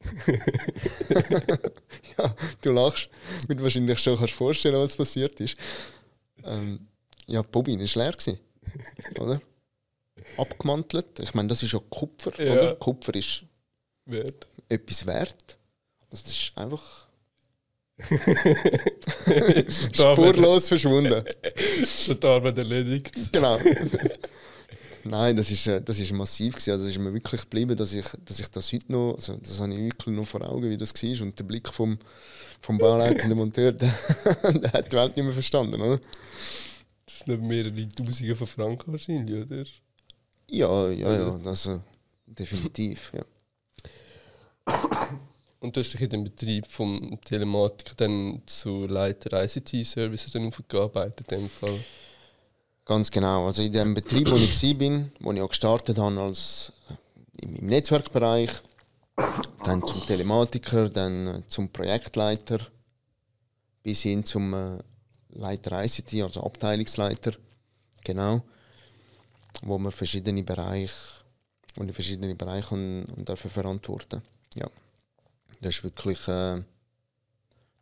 [2.18, 3.10] ja, du lachst,
[3.48, 5.56] weil du wahrscheinlich schon kannst vorstellen, was passiert ist.
[6.44, 6.88] Ähm,
[7.28, 8.40] ja, die Bobine war leer, gewesen,
[9.20, 9.42] oder?
[10.38, 11.20] Abgemantelt.
[11.20, 12.52] Ich meine, das ist ja Kupfer, Ja.
[12.54, 12.76] oder?
[12.76, 13.44] Kupfer ist
[14.06, 14.48] Wert.
[14.68, 15.58] etwas wert.
[16.12, 17.08] Also das ist einfach
[19.70, 21.24] spurlos verschwunden.
[22.08, 23.12] Die Arbeit erledigt.
[23.32, 23.60] genau.
[25.06, 26.72] Nein, das ist, äh, das ist massiv gewesen.
[26.72, 29.60] Also es ist mir wirklich geblieben, dass ich, dass ich das heute noch, also das
[29.60, 31.22] habe ich wirklich noch vor Augen, wie das war.
[31.26, 32.00] Und der Blick vom,
[32.62, 33.94] vom bauleitenden Monteur, der,
[34.44, 36.00] der hat die Welt nicht mehr verstanden, oder?
[37.06, 39.66] Das sind mehrere Tausende von Franken wahrscheinlich, oder?
[40.50, 41.82] Ja, ja, ja, also
[42.26, 43.24] definitiv, ja.
[45.64, 51.40] Und du hast dich in dem Betrieb vom Telematik dann zu Leiter ICT-Services aufgearbeitet in
[51.40, 51.80] dem Fall.
[52.84, 53.46] Ganz genau.
[53.46, 57.68] Also in dem Betrieb, wo ich war, wo ich auch gestartet habe als äh, im,
[57.68, 58.50] Netzwerkbereich,
[59.64, 62.60] dann zum Telematiker, dann äh, zum Projektleiter,
[63.84, 64.80] bis hin zum äh,
[65.30, 67.36] Leiter ICT, also Abteilungsleiter,
[68.04, 68.44] genau,
[69.62, 70.94] wo man verschiedene Bereiche,
[71.82, 74.22] ich verschiedene Bereiche und, und dafür verantworten.
[74.56, 74.68] Ja,
[75.64, 76.62] das ist wirklich, äh,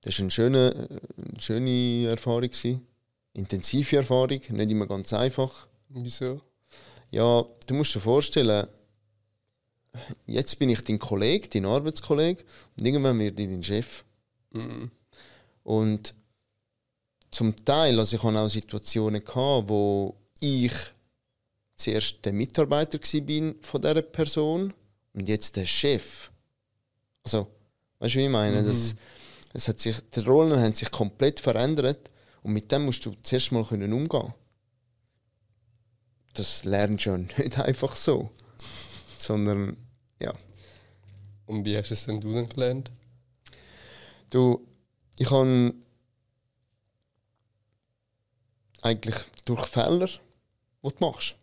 [0.02, 2.88] das ist eine schöne, äh, eine schöne Erfahrung gewesen
[3.34, 5.68] intensive Erfahrung, nicht immer ganz einfach.
[5.90, 6.42] Wieso?
[7.12, 8.68] Ja, du musst dir vorstellen,
[10.26, 12.44] jetzt bin ich dein Kollege, dein Arbeitskollege
[12.78, 14.04] und irgendwann wird ich dein Chef.
[14.54, 14.92] Mhm.
[15.64, 16.14] Und
[17.30, 20.74] zum Teil, also ich hatte auch Situationen, gehabt, wo ich
[21.76, 24.74] zuerst der Mitarbeiter war von dieser Person
[25.14, 26.30] und jetzt der Chef.
[27.24, 27.48] Also,
[28.02, 28.62] weißt du, wie ich meine?
[28.62, 28.66] Mhm.
[28.66, 28.96] Das,
[29.54, 32.12] das hat sich, die Rollen haben sich komplett verändert
[32.44, 34.34] und mit dem musst du zuerst mal können umgehen
[36.34, 38.32] das lernst du ja nicht einfach so.
[39.18, 39.78] Sondern,
[40.20, 40.34] ja.
[41.46, 42.92] Und wie hast du es denn du dann gelernt?
[44.30, 44.66] Du,
[45.18, 45.74] ich habe
[48.82, 51.36] eigentlich durch Fehler, die du machst.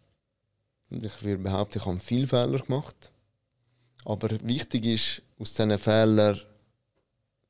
[0.91, 3.13] Und ich würde behaupten, ich habe viele Fehler gemacht.
[4.05, 6.41] Aber wichtig ist, aus diesen Fehlern,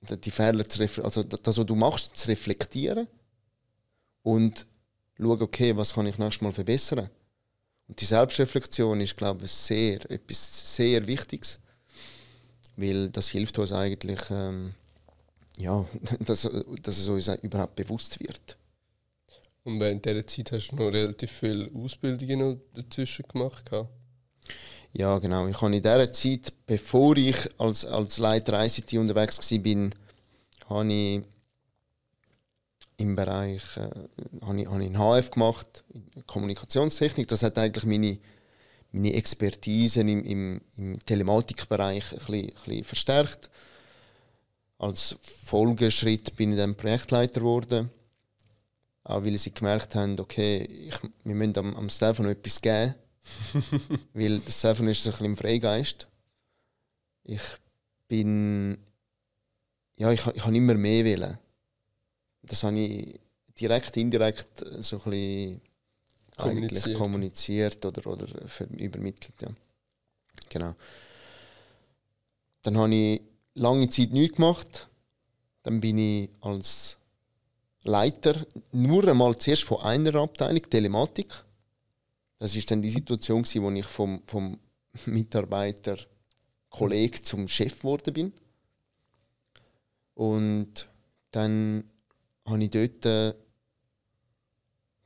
[0.00, 3.08] die Fehler zu also das, was du machst, zu reflektieren
[4.22, 4.66] und
[5.16, 7.10] schauen, okay, was kann ich nächstes Mal verbessern.
[7.88, 11.58] Und die Selbstreflexion ist, glaube ich, sehr, etwas sehr Wichtiges,
[12.76, 14.74] weil das hilft uns eigentlich, ähm,
[15.56, 15.84] ja,
[16.20, 16.48] dass,
[16.82, 18.56] dass es uns überhaupt bewusst wird.
[19.64, 23.70] Und während dieser Zeit hast du noch relativ viele Ausbildungen dazwischen gemacht?
[24.92, 25.46] Ja, genau.
[25.46, 29.90] Ich habe in dieser Zeit, bevor ich als, als Leiter ICT unterwegs war,
[30.68, 31.22] habe ich
[32.96, 33.90] im Bereich äh,
[34.42, 35.84] habe ich, habe ich einen HF gemacht,
[36.26, 37.28] Kommunikationstechnik.
[37.28, 38.18] Das hat eigentlich meine,
[38.92, 43.50] meine Expertise im, im, im Telematikbereich ein bisschen, ein verstärkt.
[44.78, 47.90] Als Folgeschritt bin ich dann Projektleiter geworden.
[49.04, 52.94] Auch weil sie gemerkt haben, okay, ich, wir müssen am, am Stefan etwas geben.
[54.14, 56.08] Weil der Stefan ist ein bisschen im Freigeist.
[57.24, 57.42] Ich
[58.08, 58.78] bin.
[59.96, 61.38] Ja, ich, ich habe immer mehr wollen
[62.42, 63.20] das habe ich
[63.60, 65.60] direkt, indirekt so ein bisschen
[66.36, 68.26] kommuniziert, kommuniziert oder, oder
[68.78, 69.42] übermittelt.
[69.42, 69.48] Ja.
[70.48, 70.74] Genau.
[72.62, 73.22] Dann habe ich
[73.54, 74.88] lange Zeit nichts gemacht.
[75.62, 76.96] Dann bin ich als
[77.82, 81.44] Leiter nur einmal zuerst von einer Abteilung, Telematik.
[82.38, 84.58] Das ist dann die Situation, wo ich vom, vom
[85.06, 85.98] Mitarbeiter,
[86.70, 88.32] Kollege zum Chef geworden bin.
[90.14, 90.86] Und
[91.30, 91.84] dann
[92.44, 93.34] habe ich dort äh,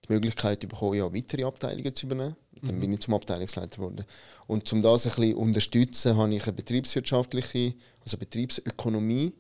[0.05, 2.37] die Möglichkeit bekommen, ja, weitere Abteilungen zu übernehmen.
[2.62, 2.81] Dann mhm.
[2.81, 4.05] bin ich zum Abteilungsleiter geworden.
[4.47, 9.33] Und um das ein bisschen unterstützen, habe ich eine betriebswirtschaftliche, also Betriebsökonomie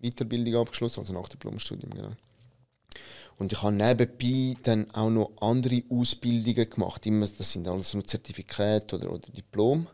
[0.00, 2.12] Weiterbildung abgeschlossen, also nach dem Diplomstudium, genau.
[3.38, 7.04] Und ich habe nebenbei dann auch noch andere Ausbildungen gemacht.
[7.06, 9.86] Immer, das sind alles nur Zertifikate oder, oder Diplom.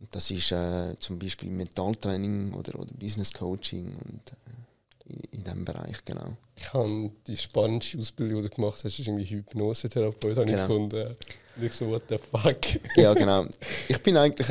[0.00, 5.64] Und das ist äh, zum Beispiel Mentaltraining oder, oder Business Coaching und äh, in, diesem
[5.64, 6.36] Bereich, genau.
[6.54, 10.62] Ich habe die spannendste Ausbildung, die du gemacht hast, ist irgendwie Hypnosetherapeut, habe genau.
[10.62, 11.16] ich gefunden.
[11.56, 12.96] Nicht so, what the fuck.
[12.96, 13.46] ja, genau.
[13.88, 14.48] Ich bin eigentlich,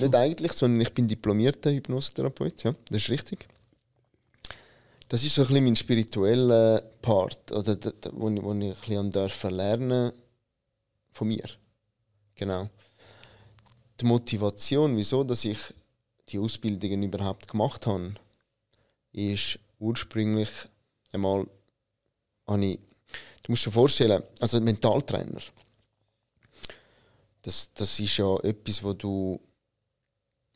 [0.00, 3.46] nicht eigentlich, sondern ich bin diplomierter Hypnosetherapeut, ja, das ist richtig.
[5.12, 7.76] Das ist so ein bisschen mein spiritueller Part, oder,
[8.12, 10.10] wo, ich, wo ich ein bisschen lernen
[11.10, 11.44] von mir.
[12.34, 12.70] Genau.
[14.00, 15.58] Die Motivation, wieso dass ich
[16.30, 18.14] die Ausbildungen überhaupt gemacht habe,
[19.12, 20.48] ist ursprünglich
[21.12, 21.46] einmal
[22.46, 22.78] habe ich,
[23.42, 25.42] du musst dir vorstellen, also Mentaltrainer,
[27.42, 29.38] das, das ist ja etwas, wo du,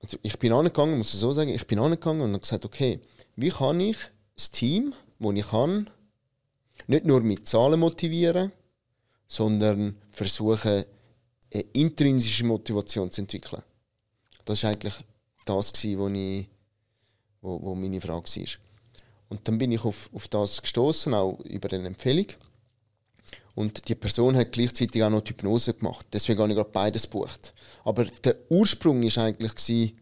[0.00, 3.00] also ich bin angegangen, muss ich so sagen, ich bin angegangen und habe gesagt, okay,
[3.34, 3.98] wie kann ich
[4.36, 5.90] das Team, das ich kann,
[6.86, 8.52] nicht nur mit Zahlen motivieren,
[9.26, 10.84] sondern versuchen,
[11.52, 13.62] eine intrinsische Motivation zu entwickeln.
[14.44, 14.94] Das war eigentlich
[15.44, 16.48] das, was ich,
[17.40, 18.46] wo, wo meine Frage war.
[19.28, 22.26] Und dann bin ich auf, auf das gestoßen, auch über eine Empfehlung.
[23.54, 26.06] Und die Person hat gleichzeitig auch noch die Hypnose gemacht.
[26.12, 27.54] Deswegen habe ich gerade beides gebucht.
[27.84, 29.94] Aber der Ursprung war eigentlich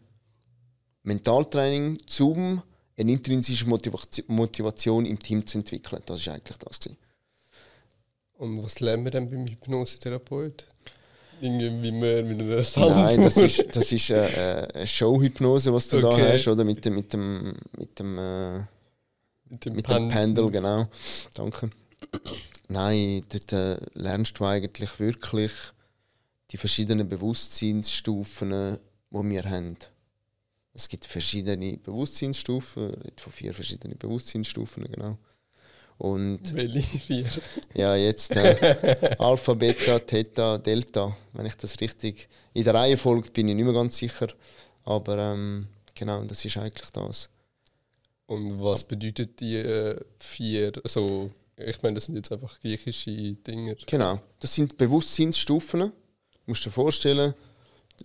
[1.03, 2.61] Mentaltraining, um
[2.97, 6.01] eine intrinsische Motivation im Team zu entwickeln.
[6.05, 6.79] Das war eigentlich das.
[6.79, 6.97] Gewesen.
[8.37, 10.65] Und was lernen wir dann beim Hypnosetherapeut?
[11.41, 12.95] Irgendwie mehr mit einer Sand.
[12.95, 16.21] Nein, das ist, das ist eine, äh, äh, eine Showhypnose, was du okay.
[16.21, 16.63] da hast, oder?
[16.63, 18.59] Mit dem, mit dem, mit dem äh,
[19.49, 20.87] mit dem, mit dem Pendel, genau.
[21.33, 21.69] Danke.
[22.67, 25.51] Nein, dort äh, lernst du eigentlich wirklich
[26.51, 28.79] die verschiedenen Bewusstseinsstufen,
[29.11, 29.77] die wir haben.
[30.75, 35.17] Es gibt verschiedene Bewusstseinsstufen, von vier verschiedenen Bewusstseinsstufen, genau.
[35.97, 37.25] Und Welche vier?
[37.73, 42.27] Ja, jetzt äh, Alpha, Beta, Theta, Delta, wenn ich das richtig.
[42.53, 44.27] In der Reihenfolge bin ich nicht mehr ganz sicher,
[44.83, 47.29] aber ähm, genau, das ist eigentlich das.
[48.27, 50.73] Und was bedeutet die äh, vier?
[50.83, 53.77] Also, ich meine, das sind jetzt einfach griechische Dinge.
[53.85, 55.79] Genau, das sind Bewusstseinsstufen.
[55.79, 55.91] Du
[56.45, 57.33] musst dir vorstellen,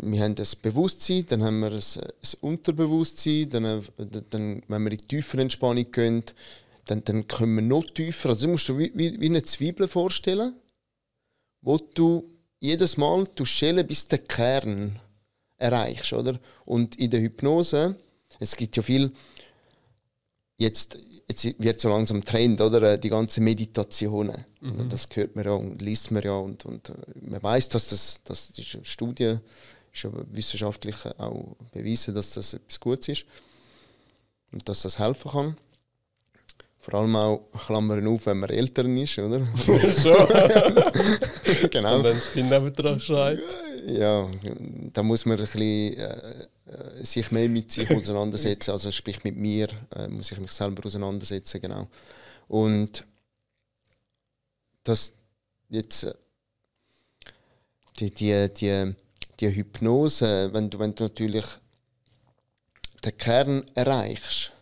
[0.00, 3.82] wir haben das Bewusstsein, dann haben wir ein, ein Unterbewusstsein, dann, äh,
[4.30, 6.24] dann, wenn wir in die tiefere Entspannung gehen,
[6.86, 8.30] dann, dann können wir noch tiefer.
[8.30, 10.54] Also, du musst dir wie, wie, wie eine Zwiebel vorstellen,
[11.60, 12.24] wo du
[12.58, 14.98] jedes Mal du schälen bis den Kern
[15.56, 16.38] erreichst, oder?
[16.64, 17.96] Und in der Hypnose,
[18.38, 19.12] es gibt ja viel
[20.56, 20.98] Jetzt
[21.30, 22.98] jetzt wird so langsam Trend, oder?
[22.98, 24.44] Die ganzen Meditationen.
[24.60, 24.88] Mhm.
[24.88, 28.50] Das hört man ja und liest man ja und, und man weiß, dass das, das
[28.50, 29.38] ist eine Studie
[29.92, 33.26] ist aber wissenschaftlich auch bewiesen, dass das etwas Gutes ist
[34.52, 35.56] und dass das helfen kann.
[36.78, 39.46] Vor allem auch Klammern auf, wenn man Eltern ist, oder?
[39.56, 40.12] so.
[41.70, 41.96] genau.
[41.96, 43.42] Und wenn das Kind neben dran schreit.
[43.86, 44.30] Ja,
[44.92, 45.60] da muss man ein bisschen,
[45.98, 50.52] äh, äh, sich mehr mit sich auseinandersetzen, also sprich mit mir, äh, muss ich mich
[50.52, 51.88] selber auseinandersetzen, genau.
[52.48, 53.04] Und
[54.84, 55.12] das
[55.68, 56.14] jetzt äh,
[57.98, 58.94] die, die, die,
[59.40, 61.44] die Hypnose, wenn du, wenn du natürlich
[63.04, 64.52] den Kern erreichst,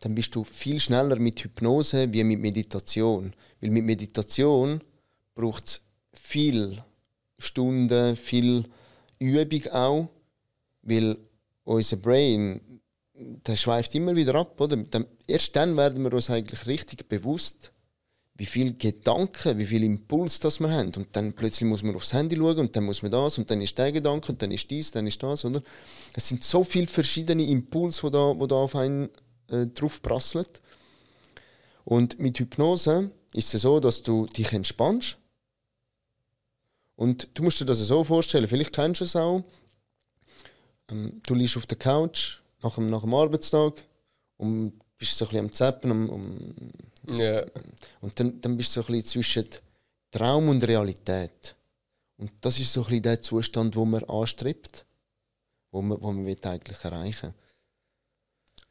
[0.00, 3.34] dann bist du viel schneller mit Hypnose wie mit Meditation.
[3.60, 4.82] Weil mit Meditation
[5.34, 5.80] braucht es
[6.12, 6.82] viel
[7.38, 8.64] Stunden, viel
[9.18, 10.08] Übung auch,
[10.82, 11.16] weil
[11.64, 12.80] unser Brain,
[13.14, 14.76] der schweift immer wieder ab, oder?
[15.26, 17.72] erst dann werden wir uns eigentlich richtig bewusst,
[18.34, 20.92] wie viel Gedanken, wie viel Impuls das wir haben.
[20.94, 23.60] Und dann plötzlich muss man aufs Handy schauen und dann muss man das und dann
[23.60, 25.62] ist der Gedanke und dann ist dies, dann ist das, oder?
[26.14, 29.10] Es sind so viele verschiedene Impulse, die da, wo da auf einen
[29.48, 30.46] äh, drauf prasseln.
[31.84, 35.18] Und mit Hypnose ist es so, dass du dich entspannst.
[36.96, 39.42] Und du musst dir das so vorstellen, vielleicht kennst du es auch.
[40.90, 43.74] Ähm, du liegst auf der Couch nach dem, nach dem Arbeitstag
[44.36, 45.90] und bist so ein bisschen am Zappen.
[45.90, 46.54] Um, um,
[47.08, 47.46] yeah.
[48.00, 49.48] Und dann, dann bist du so ein bisschen zwischen
[50.10, 51.54] Traum und Realität.
[52.18, 54.84] Und das ist so ein bisschen der Zustand, wo man anstrebt,
[55.70, 57.34] wo man, wo man eigentlich erreichen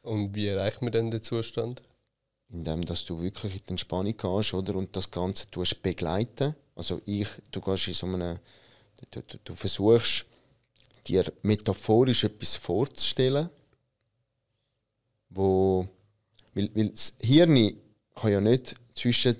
[0.02, 1.82] Und wie erreicht man denn den Zustand?
[2.48, 6.54] Indem dass du wirklich in die Entspannung gehst oder, und das Ganze tust begleiten.
[6.74, 8.38] Also ich, du gehst in so einem,
[9.10, 10.26] du, du, du versuchst
[11.06, 13.50] dir metaphorisch etwas vorzustellen,
[15.30, 15.88] wo
[16.54, 17.72] weil, weil das Hirn
[18.14, 19.36] kann ja nicht zwischen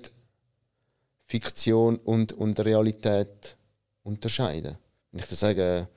[1.25, 3.55] Fiktion und, und Realität
[4.03, 4.77] unterscheiden.
[5.11, 5.87] Wenn ich dir sage,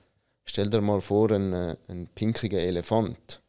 [0.45, 3.41] stell dir mal vor, einen, einen pinkigen Elefant,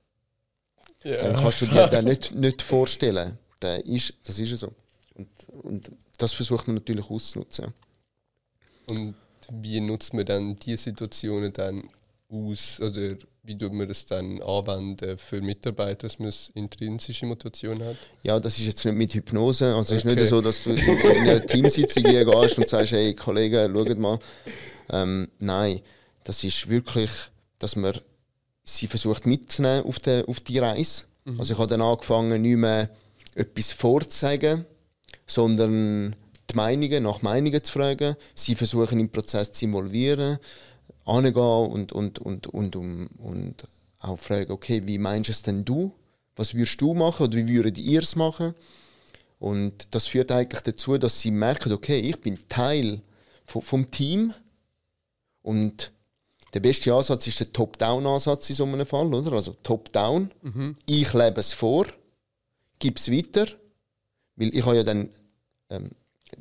[1.04, 1.22] yeah.
[1.22, 3.38] dann kannst du dir den nicht, nicht vorstellen.
[3.62, 4.72] Der ist, das ist so.
[5.14, 5.28] Und,
[5.62, 7.72] und das versucht man natürlich auszunutzen.
[8.86, 9.14] Und
[9.50, 11.88] wie nutzt man dann diese Situationen dann
[12.28, 12.80] aus?
[12.80, 13.16] Oder
[13.48, 17.96] wie tut man das dann anwenden für Mitarbeiter, dass man eine intrinsische Motivation hat?
[18.22, 19.74] Ja, das ist jetzt nicht mit Hypnose.
[19.74, 23.74] Also es ist nicht so, dass du in eine Teamsitzung gehst und sagst, hey Kollegen,
[23.74, 24.18] schaut mal.
[24.90, 25.80] Ähm, nein,
[26.24, 27.10] das ist wirklich,
[27.58, 27.98] dass man
[28.64, 31.04] sie versucht mitzunehmen auf die, auf die Reise.
[31.24, 31.40] Mhm.
[31.40, 32.90] Also ich habe dann angefangen, nicht mehr
[33.34, 34.66] etwas vorzusagen,
[35.26, 36.14] sondern
[36.50, 40.38] die Meinungen, nach Meinungen zu fragen, sie versuchen im Prozess zu involvieren,
[41.08, 43.54] angehen und, und, und, und, und, und
[44.00, 45.92] auch fragen, okay, wie meinst du es denn du?
[46.36, 48.54] Was würdest du machen oder wie würdet ihr es machen?
[49.38, 53.00] Und das führt eigentlich dazu, dass sie merken, okay, ich bin Teil
[53.46, 54.34] vom, vom Team
[55.42, 55.92] und
[56.54, 59.32] der beste Ansatz ist der Top-Down-Ansatz in so einem Fall, oder?
[59.32, 60.76] Also Top-Down, mhm.
[60.86, 61.86] ich lebe es vor,
[62.78, 63.46] gebe es weiter,
[64.36, 65.10] weil ich habe ja dann
[65.70, 65.90] ähm,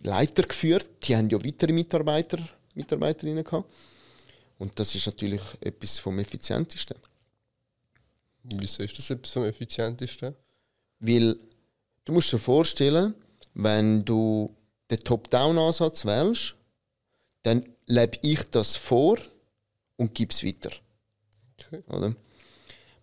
[0.04, 2.38] Leiter geführt, die haben ja weitere Mitarbeiter,
[2.74, 3.70] Mitarbeiterinnen gehabt.
[4.58, 6.98] Und das ist natürlich etwas vom Effizientesten.
[8.44, 10.34] Wieso ist das etwas vom Effizientesten?
[11.00, 11.38] Weil
[12.06, 13.14] du musst dir vorstellen,
[13.54, 14.56] wenn du
[14.90, 16.56] den Top-Down-Ansatz wählst,
[17.44, 19.18] dann lebe ich das vor
[19.98, 20.72] und gebe es weiter.
[21.60, 21.84] Okay.
[21.88, 22.16] Oder?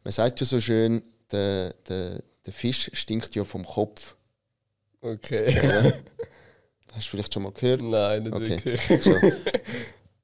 [0.02, 4.14] Man sagt ja so schön, der, der, der Fisch stinkt ja vom Kopf.
[5.00, 5.58] Okay.
[5.58, 5.92] Oder?
[6.92, 7.82] Hast du vielleicht schon mal gehört?
[7.82, 8.64] Nein, nicht okay.
[8.64, 9.02] wirklich.
[9.02, 9.14] So.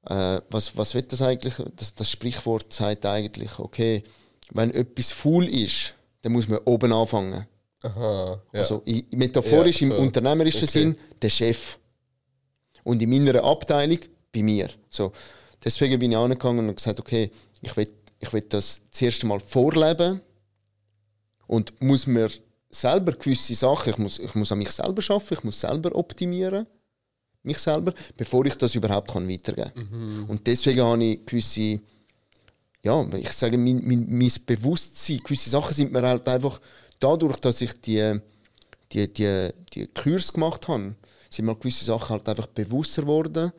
[0.07, 1.55] Äh, was, was wird das eigentlich?
[1.75, 4.03] Das, das Sprichwort sagt eigentlich, okay,
[4.51, 7.45] wenn etwas faul ist, dann muss man oben anfangen.
[7.83, 8.59] Aha, ja.
[8.59, 10.79] Also metaphorisch ja, im unternehmerischen okay.
[10.79, 11.77] Sinn der Chef.
[12.83, 13.99] Und in meiner Abteilung
[14.31, 14.69] bei mir.
[14.89, 15.11] So.
[15.63, 20.21] Deswegen bin ich angegangen und gesagt, okay, ich will, ich will das zuerst einmal vorleben
[21.47, 22.29] und muss mir
[22.69, 26.65] selber gewisse Sachen, ich muss, ich muss an mich selber schaffen, ich muss selber optimieren
[27.43, 30.19] mich selber, bevor ich das überhaupt kann weitergeben kann.
[30.19, 30.25] Mhm.
[30.29, 31.79] Und deswegen habe ich gewisse,
[32.83, 36.59] ja, ich sage, mein, mein, mein Bewusstsein, gewisse Sachen sind mir halt einfach
[36.99, 38.19] dadurch, dass ich die,
[38.91, 40.95] die, die, die Kurs gemacht habe,
[41.29, 43.51] sind mir gewisse Sachen halt einfach bewusster geworden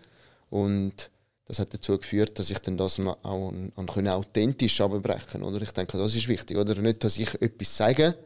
[0.51, 1.11] und
[1.47, 5.73] das hat dazu geführt, dass ich dann das auch an, an authentisch abbrechen oder Ich
[5.73, 6.57] denke, das ist wichtig.
[6.57, 8.17] Oder nicht, dass ich etwas sage,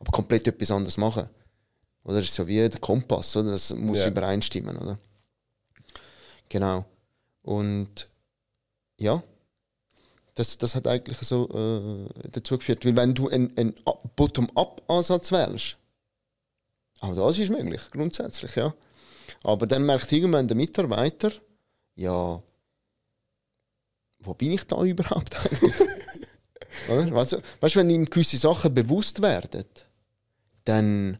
[0.00, 1.30] aber komplett etwas anderes mache.
[2.04, 3.52] Oder ist so wie der Kompass, oder?
[3.52, 4.08] Das muss yeah.
[4.08, 4.98] übereinstimmen, oder?
[6.48, 6.84] Genau.
[7.42, 8.08] Und
[8.98, 9.22] ja,
[10.34, 12.84] das, das hat eigentlich so äh, dazu geführt.
[12.84, 13.74] Weil wenn du einen,
[14.16, 15.76] Bottom-up-Ansatz wählst,
[17.00, 18.74] Auch das ist möglich, grundsätzlich, ja.
[19.42, 21.32] Aber dann merkt irgendwann der Mitarbeiter,
[21.94, 22.42] ja,
[24.18, 25.74] wo bin ich da überhaupt eigentlich?
[26.88, 29.64] weißt, du, wenn ihm gewisse Sachen bewusst werden,
[30.64, 31.18] dann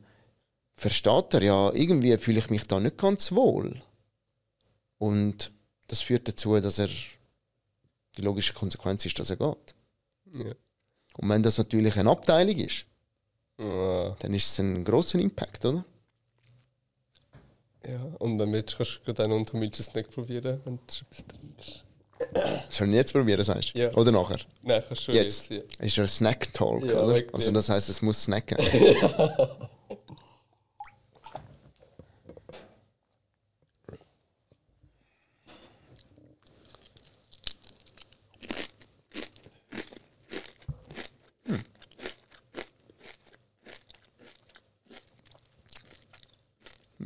[0.76, 3.80] versteht er ja, irgendwie fühle ich mich da nicht ganz wohl.
[4.98, 5.50] Und
[5.88, 6.88] das führt dazu, dass er
[8.16, 9.74] die logische Konsequenz ist, dass er geht.
[10.32, 10.52] Ja.
[11.16, 12.86] Und wenn das natürlich eine Abteilung ist,
[13.56, 15.84] Ah, dann ist es ein großer Impact, oder?
[17.86, 18.00] ja.
[18.18, 21.84] Und dann willst, kannst du einen untermilchen Snack probieren, wenn das etwas drin ist.
[22.74, 23.80] Sollen wir jetzt probieren, sagst du?
[23.80, 23.92] Ja.
[23.94, 24.38] Oder nachher?
[24.62, 25.50] Nein, kannst du schon Jetzt.
[25.50, 25.70] jetzt.
[25.78, 25.84] ja.
[25.86, 27.22] Ist ja ein Snack-Talk, Ja, oder?
[27.32, 28.58] Also das heisst, es muss snacken.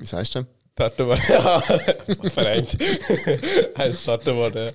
[0.09, 0.47] Wie sagst du?
[0.75, 1.21] Tatteware.
[1.29, 1.61] Ja,
[2.31, 2.79] vereint.
[3.77, 4.75] heißt Tatteware.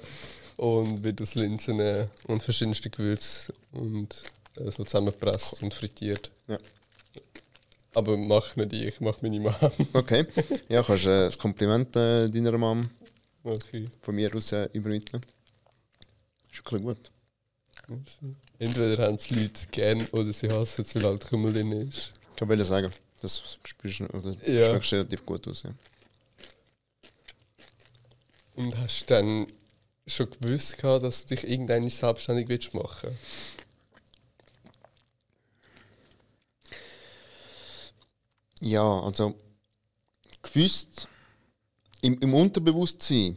[0.58, 4.14] Und wird aus Linsen äh, und verschiedenste Gewürze und
[4.58, 6.30] äh, so zusammengepresst und frittiert.
[6.48, 6.60] Ja.
[7.96, 9.56] Aber mach nicht ich, mach meine Mom.
[9.94, 10.28] Okay.
[10.70, 12.88] Ja, kannst äh, das Kompliment äh, deiner Mom
[13.44, 13.90] Okay.
[14.02, 15.24] von mir aus äh, übermitteln.
[16.52, 17.10] Ist wirklich gut.
[18.60, 22.14] Entweder haben es Leute gern oder sie hassen es, weil halt Kümmel drin ist.
[22.36, 22.92] Ich wollte sagen,
[23.24, 24.66] das spürst du, oder Ja.
[24.66, 25.64] schmeckst relativ gut aus.
[25.64, 25.72] Ja.
[28.56, 29.48] Und hast du dann
[30.06, 33.18] schon gewusst, gehabt, dass du dich irgendeine selbstständig willst machen
[38.60, 39.36] Ja, also
[40.42, 41.08] gewusst,
[42.02, 43.36] im, im Unterbewusstsein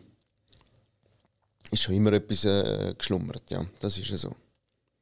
[1.70, 3.66] ist schon immer etwas äh, geschlummert, ja.
[3.80, 4.36] Das ist ja so.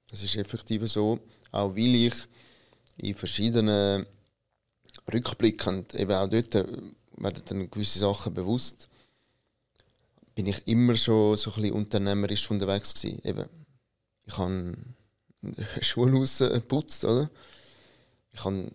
[0.08, 1.18] Das ist effektiv so,
[1.50, 2.14] auch weil ich
[2.96, 4.06] in verschiedenen
[5.12, 6.66] rückblickend, eben auch dort äh,
[7.16, 8.88] werden dann gewisse Sachen bewusst,
[10.34, 13.20] bin ich immer schon so ein bisschen unternehmerisch unterwegs gewesen.
[13.24, 13.48] Eben,
[14.26, 14.76] ich habe
[15.80, 17.30] Schulhaus äh, geputzt, oder?
[18.32, 18.70] Ich habe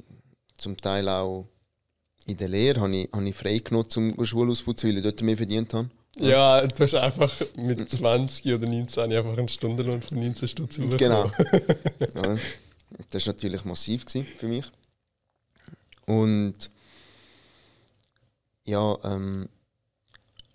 [0.57, 1.47] zum Teil auch
[2.25, 5.03] in der Lehre habe ich, habe ich frei genommen zum Schulhaus zu putzen, weil ich
[5.03, 5.89] dort mehr verdient habe.
[6.17, 10.75] Ja, du hast einfach mit 20 oder 19 einfach einen Stundenlohn von 19 Stutz.
[10.77, 11.25] Genau.
[11.99, 12.37] ja,
[13.09, 14.65] das war natürlich massiv für mich.
[16.09, 16.55] Und
[18.65, 19.47] ja, ähm,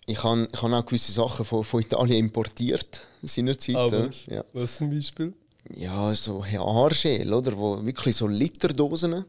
[0.05, 3.75] ich habe ich hab auch gewisse Sachen von, von Italien importiert seinerzeit.
[3.75, 4.43] Aber was, ja.
[4.53, 5.33] was zum Beispiel?
[5.73, 7.57] ja, so Haarschäl, oder?
[7.57, 9.25] Wo wirklich so Literdosen.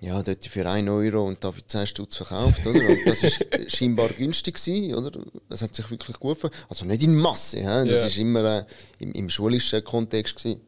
[0.00, 2.86] Ja, dort für 1 Euro und da für 10 Stutz verkauft, oder?
[2.86, 5.10] Und das ist scheinbar günstig gewesen, oder?
[5.48, 7.88] Das hat sich wirklich gut ver Also nicht in Masse, hä?
[7.88, 8.06] das Ja.
[8.06, 8.64] ist immer äh,
[8.98, 10.60] im, im schulischen Kontext gewesen.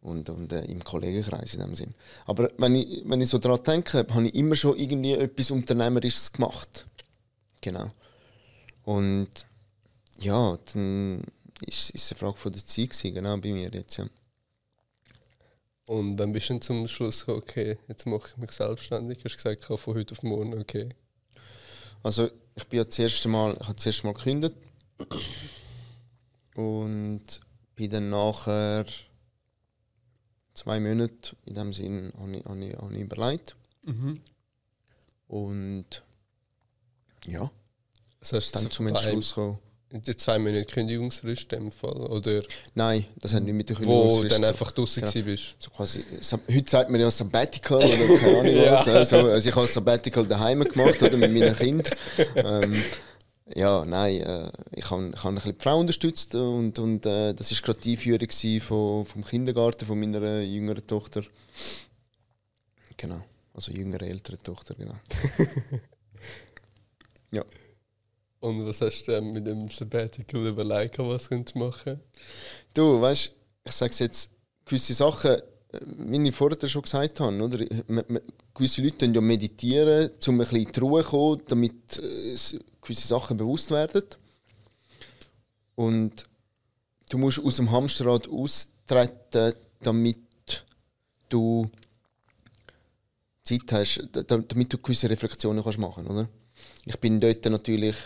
[0.00, 1.94] Und, und äh, im Kollegenkreis in dem Sinn.
[2.26, 6.32] Aber wenn ich, wenn ich so daran denke, habe ich immer schon irgendwie etwas Unternehmerisches
[6.32, 6.86] gemacht.
[7.60, 7.90] Genau.
[8.84, 9.28] Und
[10.18, 11.24] ja, dann
[11.66, 14.06] ist es eine Frage von der Zeit gewesen, genau bei mir jetzt, ja.
[15.86, 19.24] Und dann bist du dann zum Schluss gekommen, okay, jetzt mache ich mich selbstständig.
[19.24, 20.90] Hast gesagt, ich kann von heute auf morgen, okay.
[22.02, 24.54] Also ich bin ja das erste Mal, ich habe das erste Mal gekündigt
[26.54, 27.22] und
[27.74, 28.84] bin dann nachher
[30.58, 33.56] zwei Monate in dem Sinn habe ich, habe ich, habe ich überlegt
[35.28, 35.84] und
[37.26, 37.50] ja,
[38.20, 39.58] hast du dann zum Entschluss gekommen.
[39.90, 42.40] Die zwei Monate Kündigungsfrist in dem Fall, oder
[42.74, 45.14] Nein, das hat nicht mit der wo Kündigungsfrist dann einfach draußen Genau.
[45.14, 45.22] ja.
[45.22, 45.54] bist.
[45.58, 46.04] so quasi,
[46.52, 48.72] heute sagt man ja Sabbatical oder keine Ahnung Ja.
[48.72, 48.88] was.
[48.88, 51.94] Also, also ich habe Sabbatical daheim gemacht oder mit meinen Kindern.
[52.36, 52.82] Ähm,
[53.54, 57.32] ja, nein, äh, ich habe ich hab ein bisschen die Frau unterstützt und, und äh,
[57.34, 61.22] das war gerade die Einführung von, vom Kindergarten von meiner jüngeren Tochter.
[62.96, 63.22] Genau,
[63.54, 64.96] also jüngere, ältere Tochter, genau.
[67.30, 67.44] ja.
[68.40, 72.00] Und was hast du mit dem Sabbatical überlegt, was du machen
[72.72, 73.32] Du, weißt,
[73.64, 74.30] ich sage jetzt,
[74.64, 75.40] gewisse Sachen, äh,
[75.98, 77.64] wie ich vorher schon gesagt habe, oder?
[78.54, 82.36] Gewisse Leute ja meditieren, um ein bisschen in die Ruhe zu kommen, damit äh,
[82.88, 84.02] gewisse Sachen bewusst werden.
[85.74, 86.24] Und
[87.10, 90.18] du musst aus dem Hamsterrad austreten, damit
[91.28, 91.70] du
[93.42, 96.28] Zeit hast, da- da- damit du gewisse Reflexionen kannst machen kannst.
[96.84, 97.96] Ich bin dort natürlich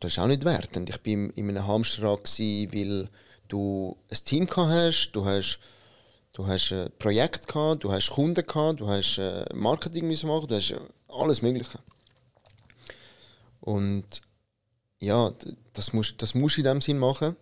[0.00, 0.90] das ist auch nicht wertend.
[0.90, 3.08] Ich bin in einem Hamsterrad, gewesen, weil
[3.48, 5.58] du ein Team hast, du hast,
[6.34, 10.48] du hast ein Projekt gehabt, du hast Kunden gehabt, du hast äh, Marketing müssen machen,
[10.48, 11.78] du hast äh, alles Mögliche.
[13.66, 14.22] Und
[15.00, 15.32] ja,
[15.72, 17.34] das musst, das musst du in dem Sinn machen,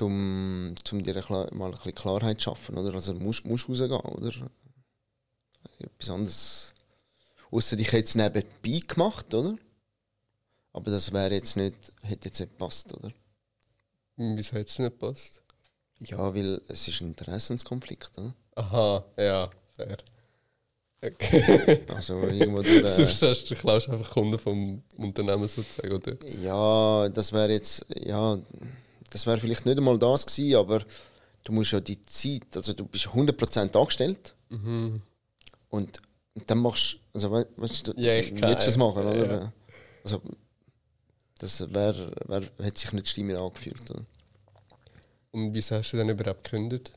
[0.00, 2.76] um, um dir mal ein bisschen Klarheit zu schaffen.
[2.76, 2.92] Oder?
[2.92, 4.50] Also du musst, musst rausgehen, oder?
[5.78, 6.74] etwas anderes.
[7.50, 9.56] Außer ich hätte es nebenbei gemacht, oder?
[10.74, 13.12] Aber das wäre jetzt nicht, hätte jetzt nicht gepasst, oder?
[14.16, 15.42] Wieso hat es nicht gepasst?
[16.00, 18.34] Ja, weil es ist ein Interessenskonflikt, oder?
[18.56, 19.96] Aha, ja, fair.
[21.88, 26.14] Also irgendwo durch, äh, Sonst hast du, klaust einfach Kunden vom Unternehmen sozusagen, oder?
[26.28, 28.38] Ja, das wäre jetzt, ja,
[29.10, 30.84] das wäre vielleicht nicht einmal das gewesen, aber
[31.44, 35.02] du musst ja die Zeit, also du bist 100% angestellt Mhm.
[35.70, 36.00] und,
[36.46, 39.40] dann machst also we- weißt du, Ja, ich willst kann, du das machen, oder?
[39.42, 39.52] ja.
[40.04, 40.22] Also,
[41.38, 44.04] das wäre, wär, hätte sich nicht stimmig angefühlt, oder?
[45.32, 46.92] Und wieso hast du dann überhaupt gekündigt?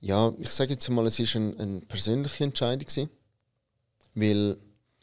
[0.00, 2.86] Ja, ich sage jetzt mal, es war ein, eine persönliche Entscheidung.
[2.86, 3.10] Gewesen,
[4.14, 4.56] weil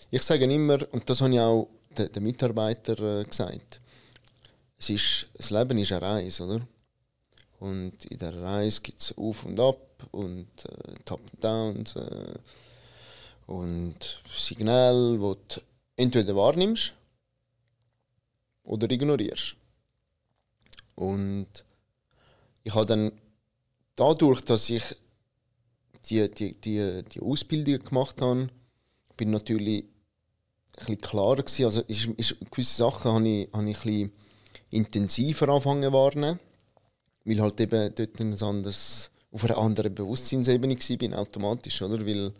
[0.09, 3.81] ich sage immer, und das habe ich auch den, den Mitarbeitern äh, gesagt,
[4.77, 6.67] es ist, das Leben ist eine Reise, oder?
[7.59, 12.33] Und in dieser Reise gibt es Auf und Ab und äh, Top und Downs äh,
[13.47, 15.61] und Signale, die du
[15.95, 16.93] entweder wahrnimmst
[18.63, 19.55] oder ignorierst.
[20.95, 21.47] Und
[22.63, 23.11] ich habe dann
[23.95, 24.83] dadurch, dass ich
[26.09, 28.49] die, die, die, die Ausbildung gemacht habe,
[29.17, 29.85] bin natürlich
[30.87, 31.65] ein klarer gewesen.
[31.65, 34.11] Also ist, ist, gewisse Sachen habe ich, habe ich ein
[34.69, 36.39] intensiver angefangen wahrnehmen,
[37.23, 42.05] weil halt eben dort ein anderes, auf einer anderen Bewusstseinsebene war, bin automatisch, oder?
[42.05, 42.33] Weil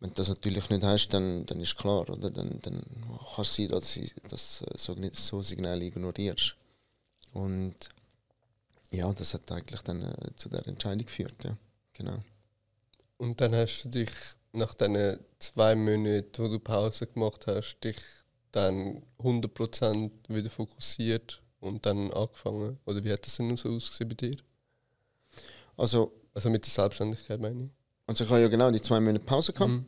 [0.00, 2.30] wenn du das natürlich nicht hast, dann, dann ist klar, oder?
[2.30, 2.82] Dann, dann
[3.34, 6.54] kann es sein, dass du das so, so Signale ignorierst.
[7.32, 7.74] Und
[8.90, 11.56] ja, das hat eigentlich dann äh, zu der Entscheidung geführt, ja.
[11.92, 12.22] Genau.
[13.16, 14.10] Und dann hast du dich
[14.52, 17.98] nach diesen zwei Monaten, wo du Pause gemacht hast, dich
[18.52, 22.78] dann 100% wieder fokussiert und dann angefangen?
[22.86, 24.36] Oder wie hat das denn so ausgesehen bei dir?
[25.76, 27.70] Also, Also mit der Selbstständigkeit meine ich.
[28.06, 29.70] also ich habe ja genau die zwei Monate Pause gehabt.
[29.72, 29.86] Mhm.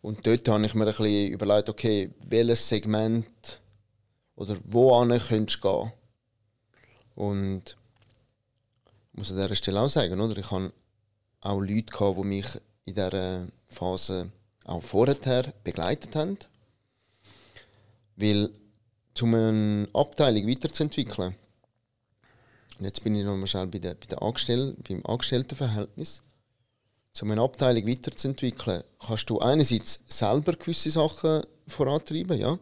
[0.00, 3.60] Und dort habe ich mir ein bisschen überlegt, okay, welches Segment
[4.34, 5.92] oder wohin könntest du gehen?
[7.16, 7.76] Und
[9.12, 10.38] ich muss an dieser Stelle auch sagen, oder?
[10.38, 10.72] ich habe
[11.40, 12.46] auch Leute gehabt, die mich
[12.84, 14.30] in dieser Phase
[14.64, 16.38] auch vorher begleitet haben.
[18.16, 18.50] Weil,
[19.20, 21.34] um eine Abteilung weiterzuentwickeln,
[22.78, 26.22] und jetzt bin ich noch mal schnell bei der, bei der Angestell, beim Angestelltenverhältnis,
[27.22, 32.58] um eine Abteilung weiterzuentwickeln, kannst du einerseits selber gewisse Sachen vorantreiben, ja.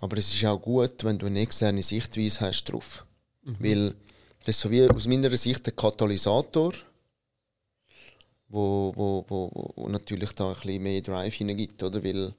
[0.00, 3.04] Aber es ist auch gut, wenn du eine externe Sichtweise hast drauf.
[3.42, 3.94] Weil
[4.40, 6.72] das ist so wie aus meiner Sicht der Katalysator,
[8.48, 12.02] wo, wo, wo, wo natürlich da ein bisschen mehr Drive hineingibt, oder?
[12.02, 12.34] Weil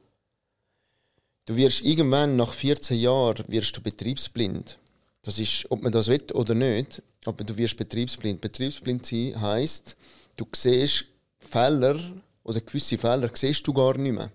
[1.46, 4.78] du wirst irgendwann nach 14 Jahren wirst du betriebsblind.
[5.22, 8.42] Das ist, ob man das will oder nicht, aber du wirst betriebsblind.
[8.42, 9.96] Betriebsblind sein heisst,
[10.36, 11.06] du siehst
[11.38, 12.00] Fehler
[12.44, 14.32] oder gewisse Fehler siehst du gar nicht mehr.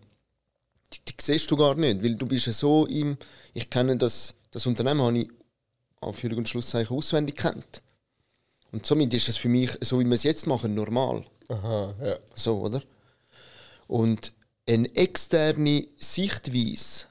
[0.93, 3.19] Die, die siehst du gar nicht, weil du bist ja so im,
[3.53, 5.29] ich kenne das, das Unternehmen habe ich
[6.01, 7.83] Anführungs- und Schlusszeichen auswendig kennt.
[8.73, 11.25] Und somit ist es für mich, so wie wir es jetzt machen, normal.
[11.49, 12.19] Aha, ja.
[12.35, 12.83] So, oder?
[13.87, 14.35] Und
[14.69, 17.07] eine externe Sichtweise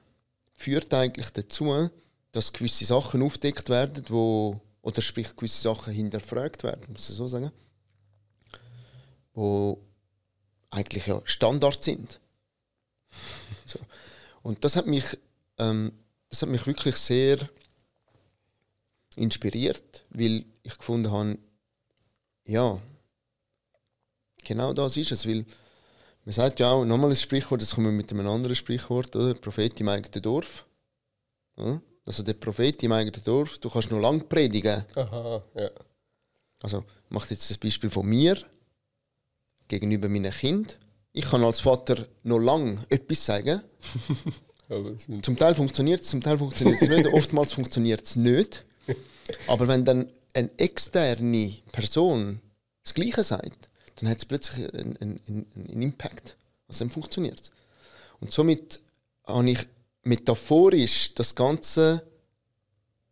[0.58, 1.90] führt eigentlich dazu,
[2.32, 7.28] dass gewisse Sachen aufdeckt werden, wo, oder sprich gewisse Sachen hinterfragt werden, muss ich so
[7.28, 7.52] sagen,
[9.34, 9.82] wo
[10.70, 12.20] eigentlich ja Standard sind.
[13.68, 13.80] So.
[14.44, 15.18] Und das hat mich,
[15.58, 15.92] ähm,
[16.30, 17.50] das hat mich wirklich sehr
[19.16, 21.38] inspiriert, weil ich gefunden habe,
[22.46, 22.80] ja,
[24.44, 25.46] genau das ist es, weil
[26.26, 29.34] man sagt ja auch, nochmal ein Sprichwort, das kommen wir mit einem anderen Sprichwort, oder?
[29.36, 30.66] Prophet im eigenen Dorf.
[31.58, 31.82] Ja?
[32.06, 34.86] Also der Prophet im eigenen Dorf, du kannst noch lange predigen.
[34.96, 35.70] Aha, ja.
[36.62, 38.38] Also, ich mache jetzt das Beispiel von mir
[39.68, 40.80] gegenüber meinem Kind.
[41.14, 43.62] Ich kann als Vater noch lange etwas sagen.
[45.22, 48.66] Zum Teil funktioniert es, zum Teil funktioniert es nicht, oftmals funktioniert es nicht.
[49.48, 52.42] Aber wenn dann eine externe Person
[52.84, 56.36] das Gleiche sagt, dann hat es plötzlich einen, einen, einen Impact.
[56.68, 57.52] Also dann funktioniert es.
[58.20, 58.82] Und somit
[59.26, 59.60] habe ich
[60.04, 62.06] metaphorisch das Ganze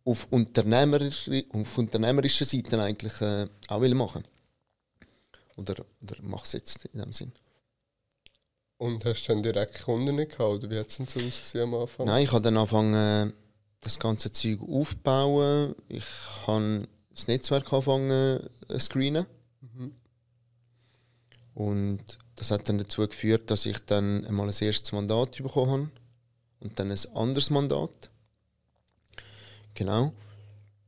[0.04, 4.22] auf unternehmerischer, auf unternehmerischer Seite eigentlich äh, auch will machen.
[5.56, 7.32] Oder, oder mache es jetzt in dem Sinn.
[8.76, 10.40] Und hast du dann direkt Kunden gehabt?
[10.40, 12.06] Oder wie hat es denn so ausgesehen am Anfang?
[12.06, 13.32] Nein, ich habe dann angefangen,
[13.84, 15.74] das ganze Zeug aufzubauen.
[15.88, 16.04] Ich
[16.46, 19.26] habe das Netzwerk angefangen zu screenen.
[19.60, 19.92] Mhm.
[21.54, 25.90] Und das hat dann dazu geführt, dass ich dann einmal ein erstes Mandat bekommen habe
[26.60, 28.10] und dann ein anderes Mandat.
[29.74, 30.12] Genau.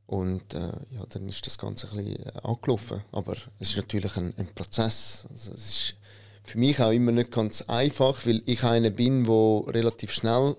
[0.05, 3.03] Und äh, ja, dann ist das Ganze ein bisschen äh, angelaufen.
[3.11, 5.27] Aber es ist natürlich ein, ein Prozess.
[5.29, 5.95] Also es ist
[6.43, 10.55] für mich auch immer nicht ganz einfach, weil ich einer bin, der relativ schnell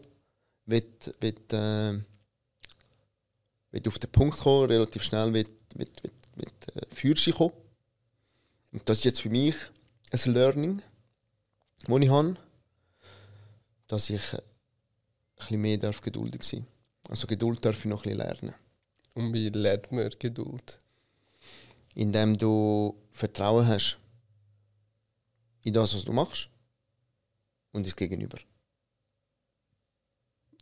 [0.67, 0.85] will,
[1.21, 1.99] will, äh,
[3.71, 7.55] will auf den Punkt kommen, relativ schnell will, will, will, will äh, Führerschein kommen.
[8.73, 9.57] Und das ist jetzt für mich
[10.11, 10.83] ein Learning,
[11.87, 12.37] das ich habe,
[13.87, 14.41] dass ich ein
[15.37, 17.11] bisschen mehr darf geduldig sein darf.
[17.11, 18.55] Also Geduld darf ich noch ein bisschen lernen.
[19.15, 20.79] Und wie lernt man Geduld?
[21.95, 23.99] Indem du Vertrauen hast
[25.63, 26.49] in das, was du machst
[27.73, 28.39] und ins Gegenüber.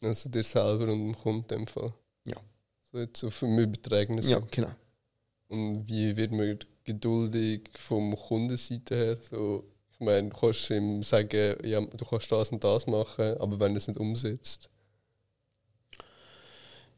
[0.02, 1.92] Also dir selber und dem Kunden in dem Fall?
[2.96, 3.00] Ja.
[3.00, 4.70] So jetzt auf dem übertragenen Ja, genau.
[5.48, 9.18] Und wie wird man geduldig vom Kundenseite her?
[9.20, 13.60] So, ich meine, du kannst ihm sagen, ja, du kannst das und das machen, aber
[13.60, 14.70] wenn er es nicht umsetzt.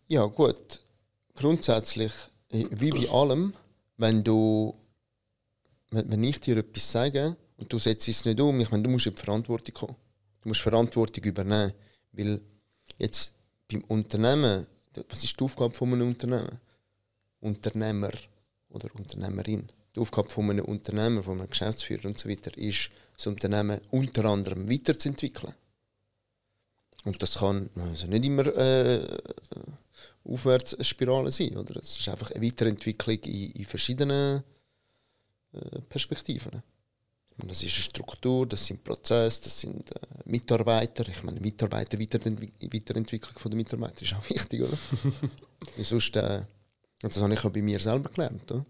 [0.08, 0.80] Ja, gut.
[1.34, 2.12] Grundsätzlich,
[2.50, 3.52] wie bei allem,
[3.98, 4.74] wenn du,
[5.90, 9.06] wenn ich dir etwas sage und du setzt es nicht um, ich meine, du musst
[9.06, 9.96] in die Verantwortung kommen.
[10.40, 11.72] Du musst Verantwortung übernehmen.
[12.12, 12.40] Weil
[12.98, 13.34] jetzt
[13.70, 14.66] beim Unternehmen,
[15.08, 16.58] was ist die Aufgabe von einem Unternehmen?
[17.40, 18.12] Unternehmer
[18.70, 19.68] oder Unternehmerin.
[19.94, 24.24] Die Aufgabe von einem Unternehmer, von einem Geschäftsführer und so weiter, ist, das Unternehmen unter
[24.26, 25.54] anderem weiterzuentwickeln.
[27.04, 29.18] Und das kann also nicht immer äh,
[30.24, 31.56] Aufwärtsspirale sein.
[31.56, 31.76] Oder?
[31.76, 34.42] Es ist einfach eine Weiterentwicklung in, in verschiedenen
[35.52, 36.62] äh, Perspektiven.
[37.46, 41.06] Das ist eine Struktur, das sind Prozesse, das sind äh, Mitarbeiter.
[41.08, 44.76] Ich meine, Mitarbeiter, Weiterentwick Weiterentwicklung der Mitarbeiter ist auch wichtig, oder?
[45.80, 46.42] Sonst, äh,
[47.02, 48.50] und das habe ich auch bei mir selber gelernt.
[48.50, 48.66] Oder?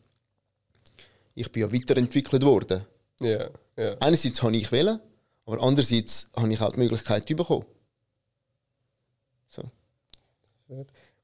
[1.34, 2.84] Ich bin ja weiterentwickelt worden.
[3.20, 3.96] Ja, ja.
[4.00, 5.00] Einerseits habe ich wählen,
[5.46, 7.64] aber andererseits habe ich auch die Möglichkeit bekommen.
[9.48, 9.62] So.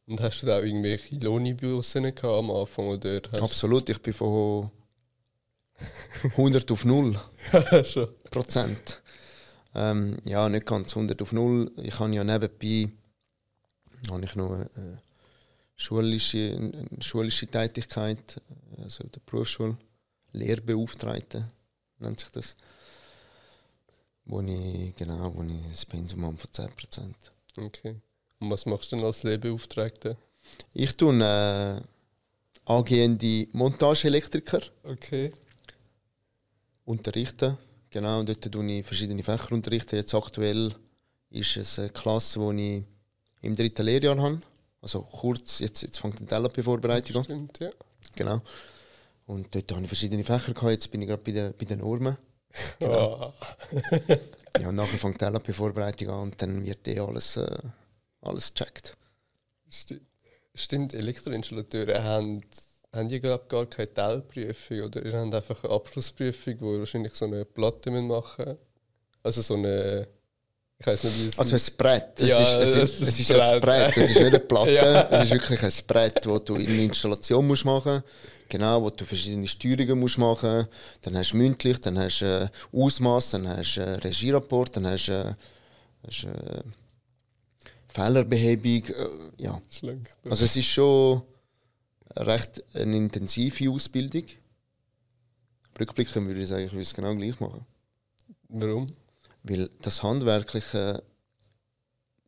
[0.06, 2.88] Und hast du da auch irgendwelche Lohneinbußen am Anfang?
[2.88, 4.70] Oder Absolut, ich bin von
[6.22, 7.20] 100 auf 0
[7.84, 8.08] Schon.
[8.30, 9.00] Prozent.
[9.74, 11.70] Ähm, ja, nicht ganz 100 auf 0.
[11.82, 12.90] Ich habe ja nebenbei
[14.10, 15.00] habe ich noch eine
[15.76, 18.40] schulische, eine schulische Tätigkeit,
[18.82, 19.76] also der Berufsschule,
[20.32, 21.48] Lehrbeauftragte
[21.98, 22.56] nennt sich das.
[24.26, 26.68] Wo ich, genau, wo ich ein Pensum habe von 10%.
[27.58, 27.96] Okay.
[28.40, 30.16] Und was machst du denn als Lehrbeauftragter?
[30.72, 31.80] Ich tue äh,
[32.64, 35.32] angehende Montageelektriker Okay.
[36.84, 37.56] Unterrichten.
[37.90, 39.96] Genau, dort tue ich verschiedene Fächer unterrichten.
[39.96, 40.74] Jetzt aktuell
[41.30, 42.84] ist es eine Klasse, die ich
[43.42, 44.40] im dritten Lehrjahr habe.
[44.80, 47.24] Also kurz, jetzt, jetzt fängt die LAP-Vorbereitung an.
[47.24, 47.70] Stimmt, ja.
[48.16, 48.40] Genau.
[49.26, 50.72] Und dort habe ich verschiedene Fächer gehabt.
[50.72, 52.16] Jetzt bin ich gerade bei den, bei den Normen.
[52.78, 53.14] Genau.
[53.14, 53.34] Ah,
[54.60, 57.58] Ja, und nachher fängt die LAP-Vorbereitung an und dann wird eh alles, äh,
[58.20, 58.96] alles gecheckt.
[59.68, 60.02] stimmt.
[60.56, 62.42] Stimmt, Elektroinstallateure haben,
[62.94, 67.14] haben die glaub, gar keine Teilprüfung oder ihr habt einfach eine Abschlussprüfung, wo ihr wahrscheinlich
[67.14, 68.58] so eine Platte machen müsst.
[69.22, 70.06] Also so eine.
[70.78, 72.20] Ich weiß nicht, wie es Also ein Brett.
[72.20, 73.96] Es Ja, ist, es, ist, es ist ein Brett.
[73.96, 74.72] Es ist nicht eine Platte.
[74.72, 75.02] Ja.
[75.08, 78.04] Es ist wirklich ein Brett, das du in der Installation musst machen musst.
[78.48, 80.68] Genau, wo du verschiedene Steuerungen musst machen
[81.02, 84.86] Dann hast du mündlich, dann hast du äh, Ausmaß, dann hast du äh, Regierapport, dann
[84.86, 85.34] hast du äh,
[86.06, 86.62] hast, äh,
[87.88, 88.84] Fehlerbehebung.
[88.88, 89.60] Äh, ja.
[90.28, 91.22] Also es ist schon
[92.16, 94.24] recht eine intensive Ausbildung.
[95.78, 97.66] Rückblickend würde ich sagen, ich würde es genau gleich machen.
[98.48, 98.86] Warum?
[99.42, 101.02] Weil das Handwerkliche,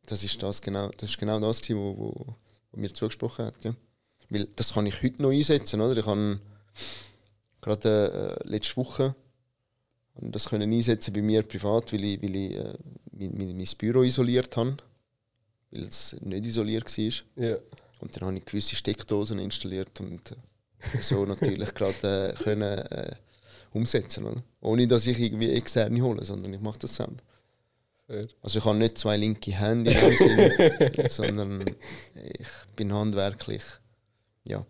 [0.05, 2.35] das ist das genau, das ist genau das gewesen, wo, wo,
[2.71, 3.61] wo mir zugesprochen hat.
[3.61, 3.75] Gell?
[4.29, 5.97] Weil das kann ich heute noch einsetzen, oder?
[5.97, 6.41] Ich kann
[7.61, 9.15] gerade äh, letzte Woche
[10.17, 12.73] habe das können einsetzen bei mir privat, weil ich, weil ich äh,
[13.11, 14.77] mein, mein, mein Büro isoliert habe,
[15.71, 17.43] weil es nicht isoliert war.
[17.43, 17.57] Ja.
[17.99, 23.15] Und dann habe ich gewisse Steckdosen installiert und äh, so natürlich gerade äh, können äh,
[23.71, 24.43] umsetzen, oder?
[24.61, 27.17] Ohne dass ich irgendwie externe hole, sondern ich mache das selber.
[28.41, 31.75] Also ich habe nicht zwei linke Hände in dem Sinne, sondern
[32.15, 33.63] ich bin handwerklich,
[34.45, 34.65] ja.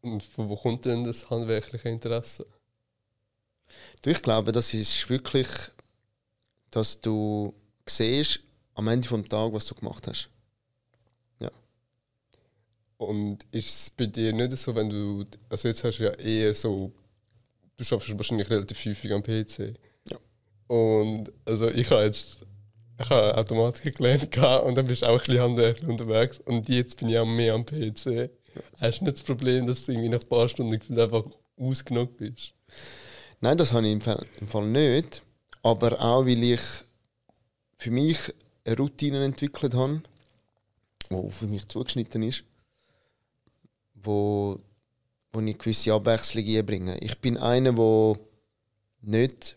[0.00, 2.46] Und von wo kommt denn das handwerkliche Interesse?
[4.02, 5.48] Du, ich glaube, das ist wirklich,
[6.70, 7.52] dass du
[7.86, 8.40] siehst
[8.74, 10.28] am Ende des Tages, was du gemacht hast.
[12.96, 15.24] Und ist es bei dir nicht so, wenn du.
[15.48, 16.92] Also jetzt hast du ja eher so.
[17.76, 19.74] Du schaffst wahrscheinlich relativ häufig am PC.
[20.10, 20.18] Ja.
[20.68, 22.38] Und also ich habe jetzt.
[22.96, 26.38] Ich habe Automatik gelernt gehabt und dann bist du auch ein bisschen handwerklich unterwegs.
[26.44, 28.30] Und jetzt bin ich auch mehr am PC.
[28.78, 31.24] Hast du nicht das Problem, dass du irgendwie nach ein paar Stunden einfach
[31.56, 32.54] ausgenockt bist?
[33.40, 35.22] Nein, das habe ich im Fall, im Fall nicht.
[35.62, 36.60] Aber auch, weil ich
[37.78, 38.32] für mich
[38.64, 40.02] eine Routine entwickelt habe,
[41.10, 42.44] die für mich zugeschnitten ist.
[44.04, 44.60] Wo,
[45.32, 46.98] wo ich gewisse Abwechslung einbringe.
[46.98, 48.18] Ich bin einer, der
[49.02, 49.56] nicht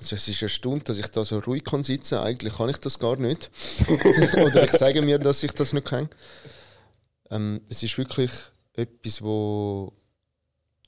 [0.00, 2.26] also es ist erstaunt, dass ich da so ruhig kann sitzen kann.
[2.26, 3.50] Eigentlich kann ich das gar nicht.
[4.34, 6.08] Oder ich sage mir, dass ich das nicht kann.
[7.30, 8.30] Ähm, es ist wirklich
[8.72, 9.92] etwas, wo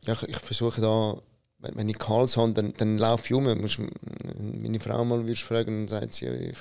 [0.05, 1.21] ja, ich, ich versuche da,
[1.59, 3.45] wenn, wenn ich Hals habe, dann, dann laufe ich um.
[3.61, 6.59] Musst, meine Frau mal würdest fragen, dann sagt sie, ich,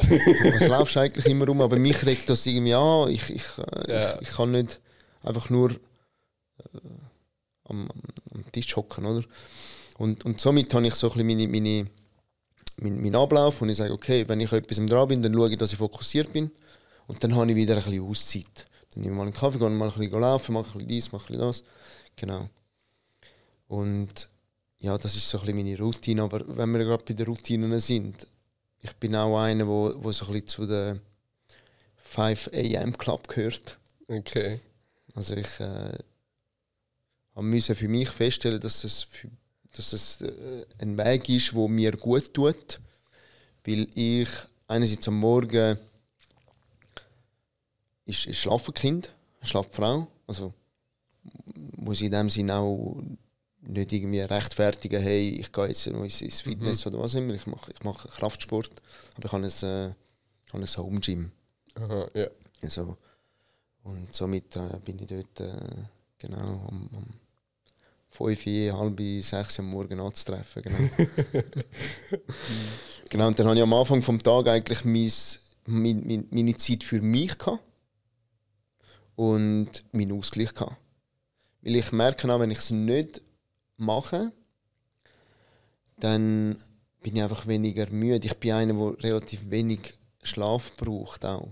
[0.54, 1.60] was laufst du eigentlich immer um?
[1.60, 3.10] Aber mich regt das irgendwie an.
[3.10, 4.14] Ich, ich, äh, ja.
[4.14, 4.80] ich, ich, kann nicht
[5.28, 5.76] einfach nur äh,
[7.64, 7.88] am,
[8.34, 9.24] am Tisch hocken, oder?
[9.98, 11.86] Und, und somit habe ich so ein meine, meine,
[12.76, 15.58] meinen, meinen Ablauf und ich sage, okay, wenn ich etwas dran bin, dann schaue ich,
[15.58, 16.50] dass ich fokussiert bin
[17.06, 18.66] und dann habe ich wieder ein bisschen Auszeit.
[18.94, 21.12] Dann nehme ich mal einen Kaffee, gehe mal ein bisschen laufen, mache ein bisschen dies,
[21.12, 21.64] mache ein bisschen das.
[22.16, 22.48] Genau.
[23.68, 24.28] Und
[24.78, 26.22] ja, das ist so ein bisschen meine Routine.
[26.22, 28.26] Aber wenn wir gerade bei den Routinen sind,
[28.80, 30.98] ich bin auch einer, wo so ein bisschen zu der
[32.04, 33.78] 5 AM Club gehört.
[34.06, 34.60] Okay.
[35.18, 35.98] Also ich äh,
[37.34, 39.08] musste für mich feststellen, dass es
[39.72, 42.78] dass es äh, ein Weg ist, wo mir gut tut,
[43.64, 44.28] weil ich
[44.68, 45.76] einerseits am Morgen
[48.04, 49.12] ist, ist Schlafenkind,
[49.42, 50.54] Schlaffrau, also
[51.76, 53.02] muss ich in dem Sinne auch
[53.62, 56.92] nicht irgendwie rechtfertigen, hey, ich gehe jetzt ins Fitness mhm.
[56.92, 58.70] oder was immer, ich mache, ich mache Kraftsport,
[59.16, 59.94] aber ich habe ein, äh,
[60.52, 61.32] ein Home Gym.
[61.74, 62.28] Aha, ja.
[62.62, 62.96] Also,
[63.84, 65.84] und somit äh, bin ich dort äh,
[66.18, 67.14] genau am, am
[68.10, 70.62] fünf, halb sechs am Morgen anzutreffen.
[70.62, 70.78] Genau.
[73.08, 77.00] genau, und dann hatte ich am Anfang des Tages eigentlich mein, mein, meine Zeit für
[77.00, 77.62] mich gehabt
[79.16, 80.76] und meinen Ausgleich gehabt.
[81.62, 83.20] Weil ich merke auch, wenn ich es nicht
[83.76, 84.32] mache,
[86.00, 86.56] dann
[87.02, 88.26] bin ich einfach weniger müde.
[88.26, 91.48] Ich bin einer, der relativ wenig Schlaf braucht auch.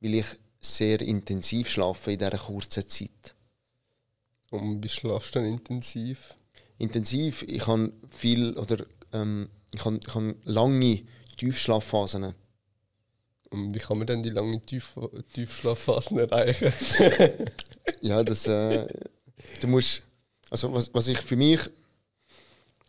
[0.00, 0.26] Weil ich
[0.60, 3.34] sehr intensiv schlafe in dieser kurzen Zeit.
[4.50, 6.34] Und wie schlafst du dann intensiv?
[6.78, 11.02] Intensiv, ich habe viel oder ähm, ich habe, ich habe lange
[11.38, 12.34] Tiefschlafphasen.
[13.50, 14.98] Und wie kann man denn die langen Tief
[15.32, 16.72] Tiefschlafphasen erreichen?
[18.00, 18.86] ja, das äh,
[19.60, 20.02] du musst
[20.50, 21.60] also was, was ich für mich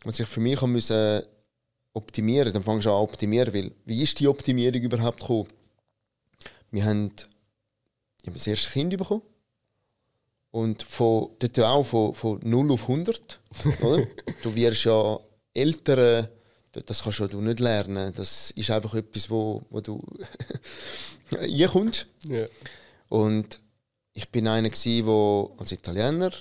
[0.03, 1.23] was ich für mich haben müssen
[1.93, 5.47] optimieren, dann fangst du an optimieren, weil wie ist die Optimierung überhaupt gekommen?
[6.71, 7.11] Wir haben,
[8.21, 9.21] ich habe das erste Kind bekommen
[10.51, 13.39] und von, dort auch von, von 0 auf 100.
[13.81, 14.05] Oder?
[14.43, 15.19] du wirst ja
[15.53, 16.29] älter,
[16.71, 18.13] das kannst du nicht lernen.
[18.13, 20.03] Das ist einfach etwas, wo, wo du
[21.31, 22.05] reinkommst.
[22.27, 22.49] Yeah.
[23.07, 23.59] Und
[24.13, 26.31] ich bin einer, der als Italiener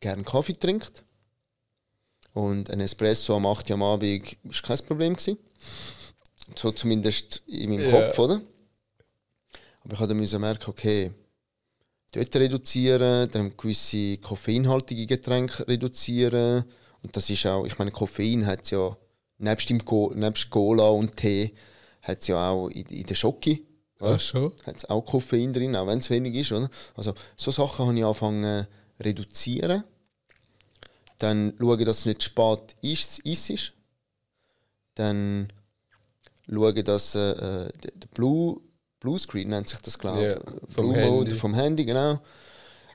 [0.00, 1.02] gerne Kaffee trinkt.
[2.34, 5.14] Und ein Espresso am 8 Uhr am Abend war kein Problem.
[5.14, 5.38] Gewesen.
[6.54, 8.06] So zumindest in meinem yeah.
[8.06, 8.42] Kopf, oder?
[9.88, 11.12] Aber ich musste merken, okay,
[12.12, 16.64] dort reduzieren, dann gewisse koffeinhaltige Getränke reduzieren.
[17.02, 18.96] Und das ist auch, ich meine, Koffein hat ja,
[19.38, 21.54] nebst, dem Go, nebst Cola und Tee,
[22.02, 23.60] hat es ja auch in, in der Schocke.
[24.00, 24.52] Ach schon?
[24.64, 26.52] Hat es auch Koffein drin, auch wenn es wenig ist.
[26.52, 26.70] Oder?
[26.94, 29.84] Also, so Sachen habe ich angefangen zu reduzieren.
[31.18, 33.72] Dann schaue, dass es nicht spät ist, ist.
[34.94, 35.52] Dann
[36.48, 37.30] schaue, dass äh,
[37.66, 38.60] äh der Blue
[39.00, 40.24] Bluescreen nennt sich das, glaube ich.
[40.24, 41.34] Yeah, vom, Handy.
[41.34, 42.18] vom Handy, genau.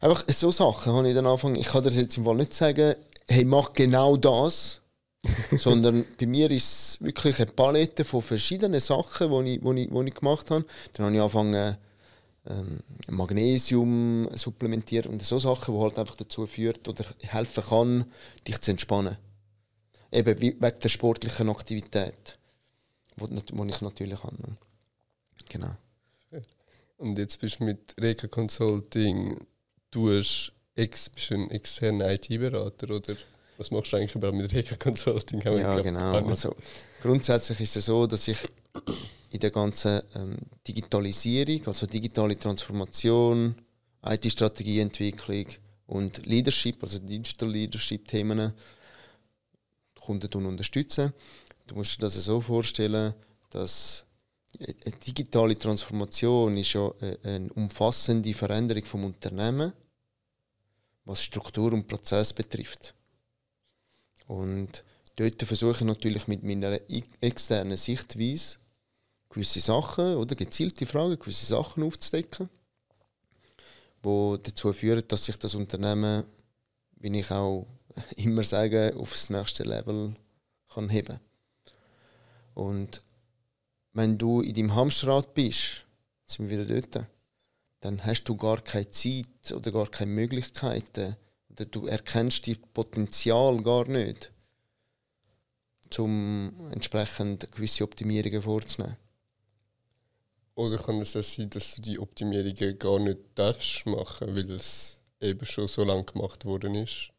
[0.02, 1.56] Einfach so Sachen habe ich dann angefangen.
[1.56, 2.96] Ich kann dir jetzt im Fall nicht sagen,
[3.28, 4.82] hey, mach genau das.
[5.58, 9.90] sondern bei mir ist es wirklich eine Palette von verschiedenen Sachen, die ich, die ich,
[9.90, 10.66] die ich gemacht habe.
[10.92, 11.78] Dann habe ich angefangen,
[12.46, 18.06] ähm, Magnesium supplementieren und so Sachen, die halt einfach dazu führt oder helfen kann,
[18.46, 19.18] dich zu entspannen.
[20.12, 22.38] Eben wegen der sportlichen Aktivität,
[23.18, 24.38] die ich natürlich habe.
[25.50, 25.72] Genau.
[27.04, 29.46] Und jetzt bist du mit Reka Consulting,
[29.92, 33.18] du bist, ex, bist ein externer IT-Berater oder
[33.58, 35.42] was machst du eigentlich überhaupt mit Reka Consulting?
[35.42, 36.26] ja, glaub, genau.
[36.26, 36.56] Also,
[37.02, 38.38] grundsätzlich ist es so, dass ich
[39.32, 43.54] in der ganzen ähm, Digitalisierung, also digitale Transformation,
[44.06, 45.48] IT-Strategieentwicklung
[45.88, 48.54] und Leadership, also Digital Leadership-Themen,
[50.00, 51.12] Kunden unterstützen.
[51.68, 53.14] Du musst dir das so vorstellen,
[53.50, 54.06] dass
[54.60, 56.92] eine digitale Transformation ist ja
[57.24, 59.74] eine umfassende Veränderung vom Unternehmen,
[61.06, 62.94] was Struktur und Prozess betrifft.
[64.28, 64.84] Und
[65.16, 66.80] dort versuche ich natürlich mit meiner
[67.22, 68.58] externen Sichtweise
[69.30, 72.50] gewisse Sachen oder gezielte Fragen, gewisse Sachen aufzudecken,
[74.02, 76.24] wo dazu führen, dass sich das Unternehmen,
[76.98, 77.68] wie ich auch
[78.16, 80.14] immer sage, aufs nächste Level
[80.74, 81.20] kann heben.
[82.54, 83.03] Und
[83.94, 85.86] wenn du in deinem Hamsterrad bist,
[86.26, 87.08] sind wir wieder dort,
[87.82, 91.16] dann hast du gar keine Zeit oder gar keine Möglichkeiten
[91.50, 94.32] oder du erkennst das Potenzial gar nicht,
[95.98, 98.98] um entsprechend gewisse Optimierungen vorzunehmen.
[100.56, 105.02] Oder kann es auch sein, dass du die Optimierungen gar nicht darfst machen, weil es
[105.20, 107.10] eben schon so lange gemacht worden ist?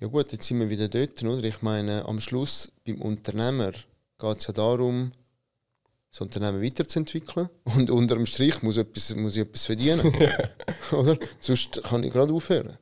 [0.00, 1.44] Ja gut, jetzt sind wir wieder dort, oder?
[1.44, 3.72] Ich meine, am Schluss beim Unternehmer
[4.24, 5.12] geht es ja darum,
[6.10, 7.48] das Unternehmen weiterzuentwickeln.
[7.64, 10.00] Und unter dem Strich muss, etwas, muss ich etwas verdienen.
[10.92, 11.18] oder?
[11.40, 12.78] Sonst kann ich gerade aufhören.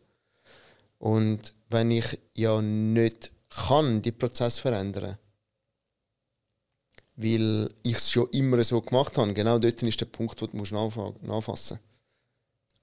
[0.99, 5.18] Und wenn ich ja nicht kann, die Prozess verändern,
[7.16, 10.57] weil ich es schon immer so gemacht habe, genau dort ist der Punkt, wo du
[10.57, 11.78] musst nachfassen musst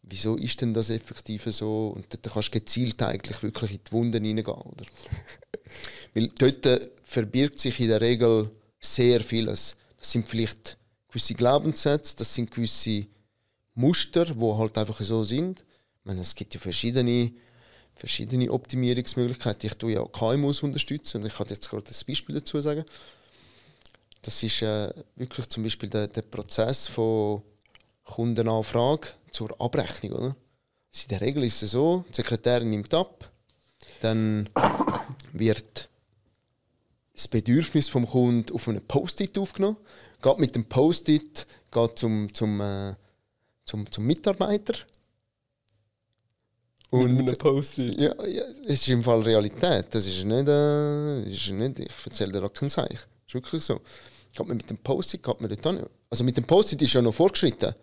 [0.02, 1.94] wieso ist denn das effektiv so?
[1.96, 4.58] Und dort kannst du gezielt eigentlich wirklich in die Wunden hineingehen.
[4.58, 4.86] Oder?
[6.14, 9.76] Weil dort verbirgt sich in der Regel sehr vieles.
[9.98, 10.78] Das sind vielleicht
[11.10, 13.08] gewisse Glaubenssätze, das sind gewisse
[13.76, 15.60] Muster, die halt einfach so sind.
[15.60, 17.32] Ich meine, es gibt ja verschiedene,
[17.96, 19.68] verschiedene Optimierungsmöglichkeiten.
[19.68, 22.86] Ich tue ja KMUs unterstützen und ich kann jetzt gerade ein Beispiel dazu sagen.
[24.22, 27.42] Das ist äh, wirklich zum Beispiel der, der Prozess von
[28.04, 30.14] Kundenanfrage zur Abrechnung.
[30.14, 30.36] Oder?
[30.92, 33.32] Also in der Regel ist es so, die Sekretärin nimmt ab,
[34.02, 34.50] dann
[35.34, 35.89] wird
[37.20, 39.76] das Bedürfnis vom Kunden auf einem Post-it aufgenommen,
[40.22, 41.46] geht mit dem Post-it
[41.96, 42.96] zum, zum, äh,
[43.66, 44.74] zum, zum Mitarbeiter.
[46.92, 48.00] Und mit einem Post-it?
[48.00, 49.88] Ja, ja, es ist im Fall Realität.
[49.92, 52.96] Das ist nicht, äh, das ist nicht ich erzähle dir auch kein Zeichen.
[52.96, 53.82] Das ist wirklich so.
[54.34, 55.86] Geht man mit dem Post-it, geht man dort an.
[56.10, 57.76] Also mit dem Post-it ist ja noch vorgeschritten.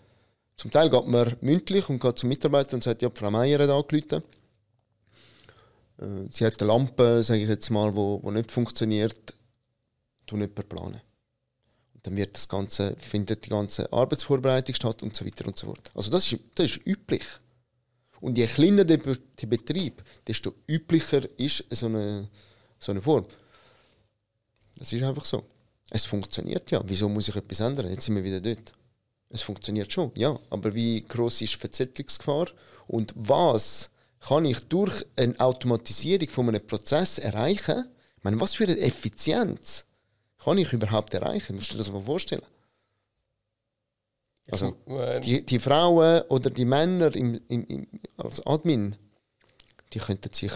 [0.56, 3.68] Zum Teil geht man mündlich und geht zum Mitarbeiter und sagt, ja, Frau Meier hat
[3.68, 4.22] angerufen.
[5.98, 9.34] Äh, sie hat eine Lampe, sage ich jetzt mal, wo, wo nicht funktioniert.
[10.26, 11.00] Du nicht planen.
[11.94, 15.66] Und dann wird das Ganze, findet die ganze Arbeitsvorbereitung statt und so weiter und so
[15.66, 15.90] fort.
[15.94, 17.24] Also das ist, das ist üblich.
[18.20, 22.28] Und je kleiner der, der Betrieb, desto üblicher ist so eine,
[22.78, 23.26] so eine Form.
[24.76, 25.44] Das ist einfach so.
[25.90, 26.82] Es funktioniert ja.
[26.84, 27.88] Wieso muss ich etwas ändern?
[27.88, 28.72] Jetzt sind wir wieder dort.
[29.28, 30.38] Es funktioniert schon, ja.
[30.50, 32.48] Aber wie groß ist die Verzettelungsgefahr?
[32.86, 33.90] Und was
[34.20, 37.86] kann ich durch eine Automatisierung von einem Prozess erreichen?
[38.16, 39.84] Ich meine, was für eine Effizienz
[40.42, 41.56] kann ich überhaupt erreichen?
[41.56, 42.42] Musst du dir das mal vorstellen?
[44.50, 44.76] Also,
[45.24, 47.86] die, die Frauen oder die Männer im, im, im,
[48.16, 48.94] als Admin,
[49.92, 50.52] die könnten sich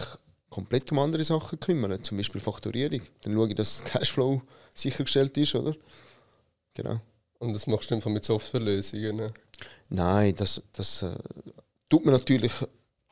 [0.49, 3.01] komplett um andere Sachen kümmern, zum Beispiel Faktorierung.
[3.21, 4.41] Dann schaue ich, dass Cashflow
[4.73, 5.75] sichergestellt ist, oder?
[6.73, 7.01] Genau.
[7.39, 9.15] Und das machst du einfach mit Softwarelösungen?
[9.15, 9.33] Ne?
[9.89, 11.15] Nein, das, das äh,
[11.89, 12.53] tut man natürlich.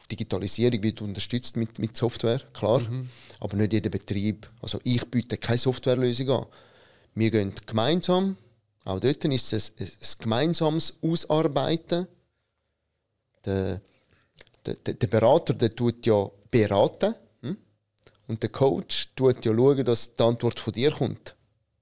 [0.10, 2.82] Digitalisierung wird unterstützt mit, mit Software, klar.
[2.82, 3.10] Mhm.
[3.40, 4.50] Aber nicht jeder Betrieb.
[4.62, 6.46] Also ich biete keine Softwarelösung an.
[7.16, 8.38] Wir gehen gemeinsam,
[8.86, 12.08] auch dort ist es ein, ein gemeinsames Ausarbeiten.
[13.46, 13.82] Der,
[14.66, 17.58] der, der Berater der tut ja beraten hm?
[18.28, 21.36] und der Coach tut ja schauen, dass die Antwort von dir kommt.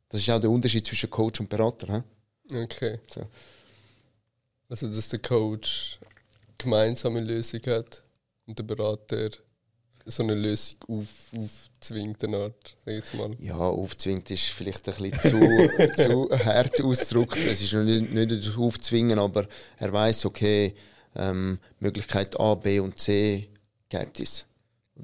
[0.10, 2.04] Das ist auch der Unterschied zwischen Coach und Berater.
[2.50, 2.64] Hm?
[2.64, 3.00] Okay.
[3.14, 3.28] So.
[4.70, 6.00] Also, dass der Coach
[6.58, 8.04] gemeinsame Lösung hat
[8.48, 9.30] und der Berater
[10.10, 13.36] so eine Lösung auf, aufzwingt, eine Art, sag jetzt mal.
[13.40, 15.96] Ja, aufzwingt ist vielleicht ein bisschen zu,
[16.30, 17.38] zu hart ausgedrückt.
[17.38, 20.74] Es ist nicht, nicht Aufzwingen, aber er weiß, okay,
[21.16, 23.50] ähm, Möglichkeit A, B und C
[23.90, 24.46] gibt es.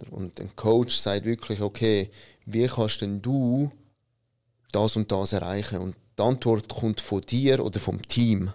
[0.10, 2.10] Und ein Coach sagt wirklich, okay,
[2.46, 3.72] wie kannst denn du
[4.72, 5.80] das und das erreichen?
[5.80, 8.52] Und die Antwort kommt von dir oder vom Team.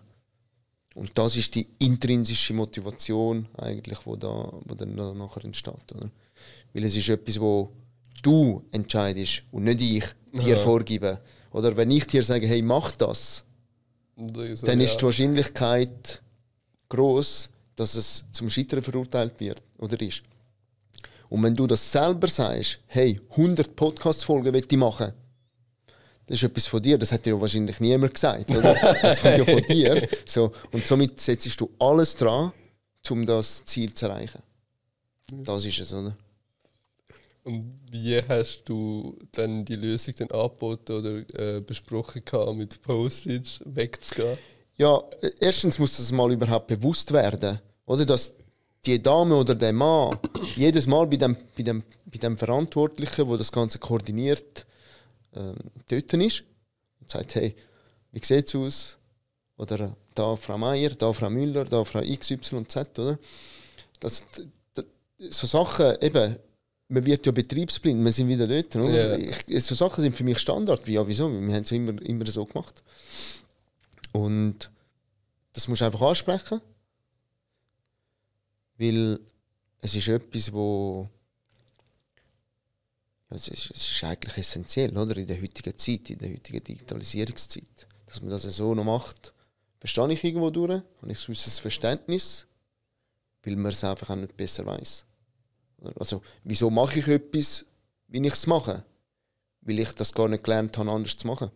[0.99, 6.11] Und das ist die intrinsische Motivation eigentlich, wo da, wo dann nachher entsteht, oder?
[6.73, 7.71] Weil es ist etwas, wo
[8.21, 10.59] du entscheidest und nicht ich dir ja.
[10.59, 11.21] vorgebe.
[11.53, 13.45] Oder wenn ich dir sage, hey, mach das,
[14.17, 16.21] so, dann ist die Wahrscheinlichkeit
[16.89, 20.25] groß, dass es zum Scheitern verurteilt wird oder ist.
[21.29, 25.13] Und wenn du das selber sagst, hey, 100 Podcast-Folgen will ich machen,
[26.29, 28.75] das ist etwas von dir, das hat dir wahrscheinlich niemand gesagt, oder?
[29.03, 30.07] Das kommt ja von dir.
[30.27, 32.53] So, und somit setzt du alles dran,
[33.11, 34.43] um das Ziel zu erreichen.
[35.31, 36.15] Das ist es, oder?
[37.45, 42.23] Und wie hast du dann die Lösung dann angeboten oder äh, besprochen
[42.59, 44.37] mit Post-its wegzugehen?
[44.77, 45.03] Ja,
[45.41, 48.05] erstens muss das mal überhaupt bewusst werden, oder?
[48.05, 48.35] Dass
[48.85, 50.19] die Dame oder der Mann
[50.57, 54.67] jedes Mal bei dem, bei dem, bei dem Verantwortlichen, der das Ganze koordiniert,
[55.39, 55.57] ähm,
[55.89, 56.45] dort ist
[57.01, 57.55] und sagt, hey,
[58.13, 58.99] wie sieht es aus?
[59.57, 63.19] Oder da Frau Meier, da Frau Müller, da Frau XYZ, oder?
[64.01, 64.23] Das,
[64.75, 64.85] das,
[65.31, 66.37] so Sachen, eben,
[66.89, 68.75] man wird ja betriebsblind, wir sind wieder dort.
[68.77, 69.19] Oder?
[69.19, 69.35] Yeah.
[69.47, 70.87] Ich, so Sachen sind für mich Standard.
[70.89, 71.31] Ja, wieso?
[71.31, 72.83] Wir haben es immer, immer so gemacht.
[74.13, 74.71] Und
[75.53, 76.61] das musst du einfach ansprechen.
[78.79, 79.19] Weil
[79.81, 81.09] es ist etwas, wo
[83.31, 85.17] es, ist, es ist eigentlich essentiell, oder?
[85.17, 87.87] In der heutigen Zeit, in der heutigen Digitalisierungszeit.
[88.07, 89.33] Dass man das so noch macht,
[89.79, 92.47] verstehe ich irgendwo durch, habe ich ein gewisses Verständnis,
[93.43, 95.05] weil man es einfach auch nicht besser weiß.
[95.97, 97.65] Also, wieso mache ich etwas,
[98.09, 98.85] wie ich es mache?
[99.61, 101.51] Weil ich das gar nicht gelernt habe, anders zu machen.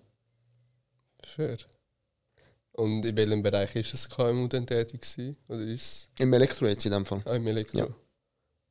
[1.25, 1.57] Fair.
[2.73, 5.37] Und in welchem Bereich ist es KMU denn tätig gewesen?
[5.49, 7.23] Oder ist Im Elektro jetzt in dem Fall.
[7.25, 7.79] Ah, im Elektro.
[7.79, 7.89] Ja.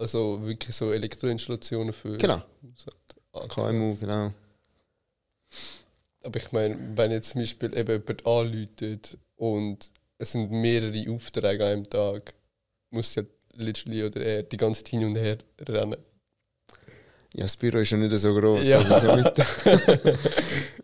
[0.01, 2.41] Also wirklich so Elektroinstallationen für Genau.
[3.49, 4.33] KMU, genau.
[6.23, 11.65] Aber ich meine, wenn jetzt zum Beispiel eben jemand anläutet und es sind mehrere Aufträge
[11.65, 12.33] an einem Tag,
[12.89, 13.23] muss ja
[13.53, 15.97] literally oder er die ganze Zeit hin und her rennen.
[17.33, 18.67] Ja, das Büro ist ja nicht so groß.
[18.67, 18.79] Ja.
[18.79, 19.37] Also somit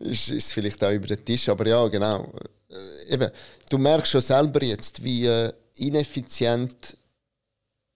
[0.00, 1.48] ist es vielleicht auch über den Tisch.
[1.48, 2.32] Aber ja, genau.
[2.70, 3.30] Äh, Eben,
[3.68, 6.96] du merkst schon selber jetzt, wie äh, ineffizient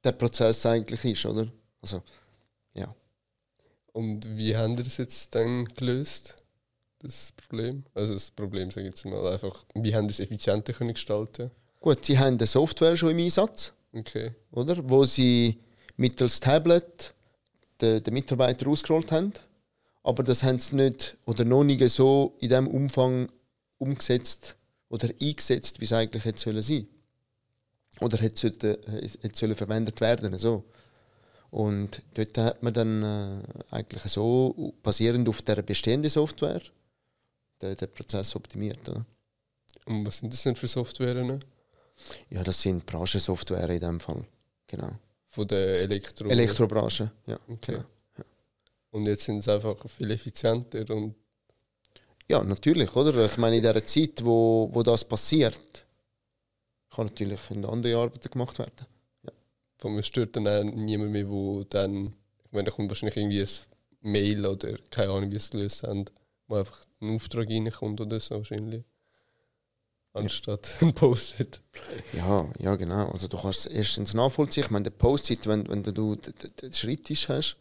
[0.05, 1.49] der Prozess eigentlich ist, oder?
[1.81, 2.03] Also,
[2.75, 2.95] ja.
[3.93, 6.37] Und wie haben wir das jetzt dann gelöst?
[7.01, 7.85] Das Problem?
[7.95, 11.51] Also das Problem, sage ich jetzt mal einfach, wie haben wir es effizienter können gestalten
[11.81, 14.33] Gut, sie haben eine Software schon im Einsatz, Okay.
[14.53, 14.89] oder?
[14.89, 15.59] Wo sie
[15.97, 17.13] mittels Tablet
[17.81, 19.33] den, den Mitarbeiter ausgerollt haben.
[20.05, 23.31] Aber das haben sie nicht oder noch nicht so in dem Umfang
[23.79, 24.57] umgesetzt
[24.89, 26.87] oder eingesetzt, wie es eigentlich hätte sollen sein.
[28.01, 30.36] Oder hätte, sollte, hätte sollen verwendet werden.
[30.38, 30.64] So.
[31.51, 36.62] Und dort hat man dann äh, eigentlich so, basierend auf der bestehenden Software,
[37.61, 38.88] den, den Prozess optimiert.
[38.88, 39.05] Oder?
[39.86, 41.45] Und was sind das denn für Softwaren?
[42.30, 44.24] Ja, das sind Branchensoftware in dem Fall.
[44.66, 44.93] Genau.
[45.28, 46.28] Von der Elektro.
[46.28, 47.38] Elektrobranche, ja.
[47.49, 47.72] Okay.
[47.72, 47.84] Genau.
[48.90, 51.14] Und jetzt sind es einfach viel effizienter und
[52.28, 53.24] Ja, natürlich, oder?
[53.24, 55.82] Ich meine, in dieser Zeit, wo, wo das passiert,
[56.95, 58.86] kann natürlich eine andere Arbeit gemacht werden.
[59.78, 62.14] von mir stört dann auch niemand mehr, wo dann,
[62.45, 63.49] ich meine, da kommt wahrscheinlich irgendwie ein
[64.01, 66.05] Mail oder keine Ahnung, wie es gelöst haben,
[66.47, 68.84] wo einfach ein Auftrag reinkommt oder so wahrscheinlich.
[70.14, 71.62] Anstatt ein Post-it.
[72.12, 73.09] Ja, ja, genau.
[73.09, 74.64] Also du kannst es erstens nachvollziehen.
[74.64, 77.57] Ich meine, der Post-it, wenn, wenn du den Schreibtisch hast,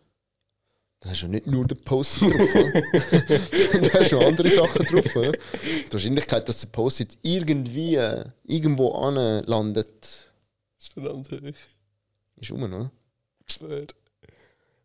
[1.02, 2.50] dann hast du nicht nur den Post-it drauf.
[3.74, 5.16] dann hast du noch andere Sachen drauf.
[5.16, 5.32] Oder?
[5.32, 11.40] Die Wahrscheinlichkeit, dass der Post-it irgendwie äh, irgendwo anlandet, Das ist verdammt hoch.
[12.38, 12.92] ist um, oder?
[13.48, 13.88] Schwer.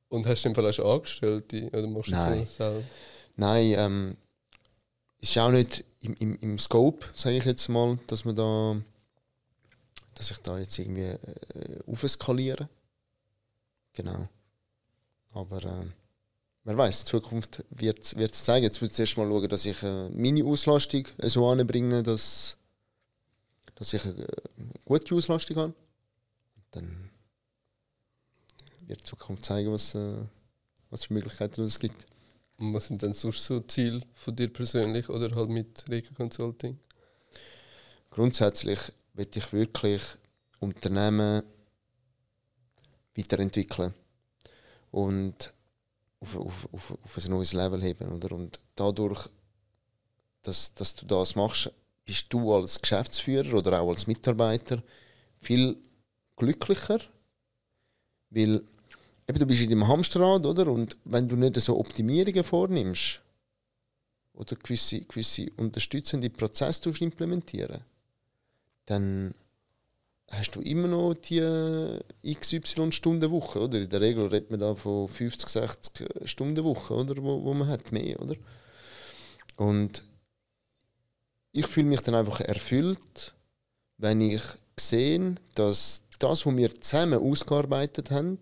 [0.08, 1.68] Und hast du im Fall auch schon Angestellte?
[1.68, 2.40] Oder machst du Nein.
[2.40, 2.82] das selber?
[3.36, 4.16] Nein, ähm,
[5.20, 8.76] ist auch nicht im, im, im Scope, sage ich jetzt mal, dass man da,
[10.14, 12.70] dass ich da jetzt irgendwie äh, aufskaliere.
[13.92, 14.28] Genau.
[15.32, 15.86] Aber äh,
[16.66, 18.64] wer weiß, die Zukunft wird es zeigen.
[18.64, 22.56] Jetzt will ich zuerst mal schauen, dass ich äh, meine Auslastung so anbringe, dass,
[23.76, 24.26] dass ich eine
[24.84, 25.74] gute Auslastung habe.
[26.72, 27.10] Dann
[28.86, 30.18] wird die Zukunft zeigen, was, äh,
[30.90, 32.04] was für Möglichkeiten es gibt.
[32.58, 36.78] Und was sind denn sonst so Ziele von dir persönlich oder halt mit Reka Consulting?
[38.10, 38.80] Grundsätzlich
[39.14, 40.02] will ich wirklich
[40.58, 41.42] Unternehmen
[43.14, 43.94] weiterentwickeln
[44.90, 45.52] und
[46.34, 48.12] auf, auf, auf, auf ein neues Level heben.
[48.12, 48.34] Oder?
[48.34, 49.28] Und dadurch,
[50.42, 51.70] dass, dass du das machst,
[52.04, 54.82] bist du als Geschäftsführer oder auch als Mitarbeiter
[55.40, 55.76] viel
[56.36, 57.00] glücklicher,
[58.30, 58.62] weil
[59.28, 60.68] eben, du bist in deinem Hamsterrad, oder?
[60.68, 63.20] Und wenn du nicht so Optimierungen vornimmst
[64.34, 67.82] oder gewisse, gewisse unterstützende Prozesse implementieren,
[68.84, 69.34] dann
[70.30, 72.00] hast du immer noch die äh,
[72.34, 73.78] XY Stunden Woche, oder?
[73.80, 77.16] In der Regel redet man da von 50, 60 Stunden Woche, oder?
[77.22, 78.34] Wo, wo man hat mehr, oder?
[79.56, 80.02] Und
[81.52, 83.34] ich fühle mich dann einfach erfüllt,
[83.98, 84.42] wenn ich
[84.78, 88.38] sehe, dass das, was wir zusammen ausgearbeitet haben,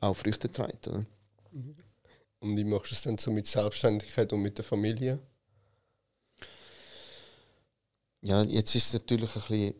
[0.00, 1.04] auch Früchte trägt, oder?
[2.40, 5.18] Und wie machst du es dann so mit Selbstständigkeit und mit der Familie?
[8.20, 9.74] Ja, jetzt ist es natürlich ein bisschen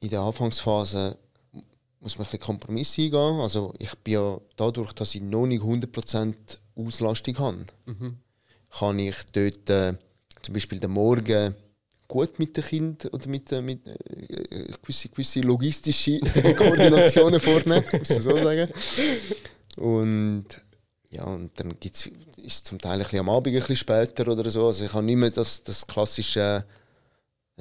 [0.00, 1.16] in der Anfangsphase
[2.00, 3.40] muss man ein bisschen Kompromisse eingehen.
[3.40, 6.34] Also ich bin ja dadurch, dass ich noch nicht 100%
[6.74, 7.66] Auslastung habe,
[8.70, 9.94] kann ich dort äh,
[10.42, 11.54] zum Beispiel den Morgen
[12.08, 16.18] gut mit den Kindern oder mit, äh, mit äh, gewisse, gewisse logistische
[16.56, 18.70] Koordinationen vornehmen, muss ich so sagen.
[19.76, 20.46] Und
[21.10, 24.26] ja, und dann gibt's, ist es zum Teil ein bisschen am Abend ein bisschen später
[24.28, 24.66] oder so.
[24.66, 26.64] Also ich habe nicht mehr das, das klassische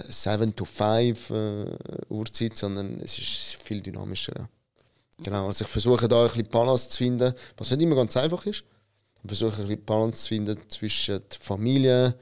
[0.08, 1.66] 7 to 5 äh,
[2.10, 4.34] Uhrzeit, sondern es ist viel dynamischer.
[4.38, 4.50] Ja.
[5.24, 8.46] Genau, also ich versuche da ein bisschen Balance zu finden, was nicht immer ganz einfach
[8.46, 8.64] ist.
[9.24, 12.16] Ich versuche ein bisschen Balance zu finden zwischen Familie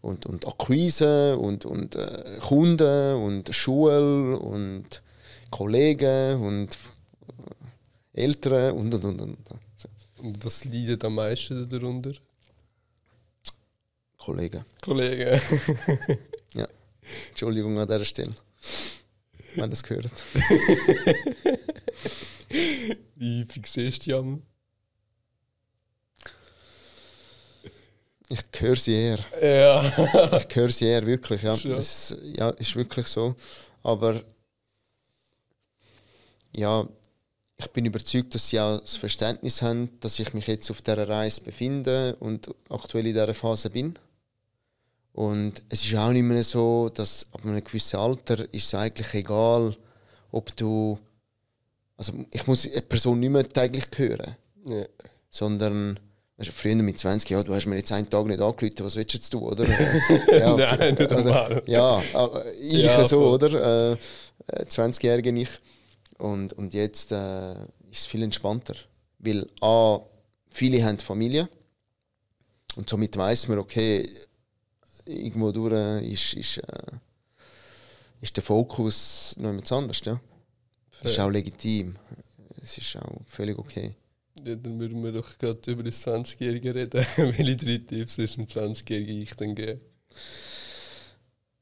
[0.00, 5.02] und, und Akquise und, und äh, Kunden und Schule und
[5.50, 6.76] Kollegen und
[8.14, 9.20] äh, Eltern und und und.
[9.20, 9.38] und.
[9.76, 9.88] So.
[10.22, 12.12] Und was leidet am meisten darunter?
[14.18, 14.64] Kollegen.
[14.82, 15.40] Kollegen.
[17.30, 18.34] Entschuldigung an dieser Stelle.
[19.54, 20.12] Wenn ihr es gehört.
[23.16, 24.42] Wie häufig siehst du Jan?
[28.28, 29.18] Ich höre sie eher.
[29.42, 30.38] Ja.
[30.38, 31.56] Ich höre sie eher wirklich, ja.
[31.56, 31.72] Schon.
[31.72, 33.34] Es, ja, ist wirklich so.
[33.82, 34.22] Aber
[36.52, 36.88] ja,
[37.56, 41.08] ich bin überzeugt, dass sie auch das Verständnis haben, dass ich mich jetzt auf dieser
[41.08, 43.98] Reise befinde und aktuell in dieser Phase bin.
[45.12, 49.12] Und es ist auch nicht mehr so, dass ab einem gewissen Alter ist es eigentlich
[49.14, 49.76] egal,
[50.30, 50.98] ob du.
[51.96, 54.36] Also ich muss eine Person nicht mehr täglich hören
[54.66, 54.84] ja.
[55.28, 55.98] sondern
[56.38, 59.12] du, früher mit 20 Jahren, du hast mir jetzt einen Tag nicht angerufen, was willst
[59.12, 59.66] du jetzt tun, oder?
[60.38, 61.62] ja, Nein, nicht einmal.
[61.66, 63.34] Ja, aber ich Ja, so, voll.
[63.34, 63.92] oder?
[63.92, 63.96] Äh,
[64.46, 65.60] äh, 20-Jährige ich.
[66.18, 67.52] Und, und jetzt äh,
[67.90, 68.74] ist es viel entspannter.
[69.18, 70.00] Weil A,
[70.50, 71.48] viele haben Familie
[72.76, 74.08] und somit weiß man, okay,
[75.06, 76.92] irgendwo durch ist, ist, äh,
[78.20, 80.20] ist der Fokus noch jemand anders, ja.
[81.02, 81.96] Das ist auch legitim.
[82.62, 83.94] Es ist auch völlig okay.
[84.44, 87.04] Ja, dann würden wir doch gerade über das 20-Jährige reden.
[87.16, 89.80] Welche drei Tipps ist dem 20-Jährigen ich dann geben?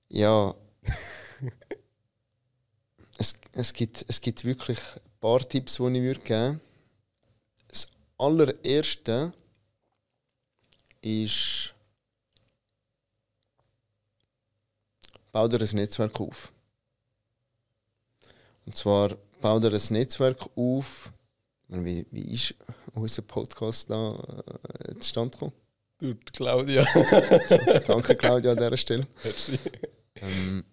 [0.09, 0.55] Ja.
[3.19, 6.61] es, es, gibt, es gibt wirklich ein paar Tipps, die ich würde geben
[7.69, 7.87] Das
[8.17, 9.33] allererste
[11.01, 11.75] ist,
[15.39, 16.51] bau dir ein Netzwerk auf.
[18.67, 21.13] Und zwar bau dir ein Netzwerk auf.
[21.69, 22.55] Wie, wie ist
[22.93, 24.15] unser Podcast da
[24.89, 25.53] äh, zustande gekommen?
[26.01, 26.83] Du, Claudia.
[27.87, 29.07] Danke, Claudia, an dieser Stelle.
[29.23, 29.59] Merci.
[30.17, 30.65] ähm,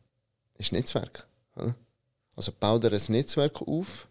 [0.57, 1.27] ist Netzwerk.
[1.55, 1.75] Oder?
[2.35, 4.07] Also bau dir ein Netzwerk auf.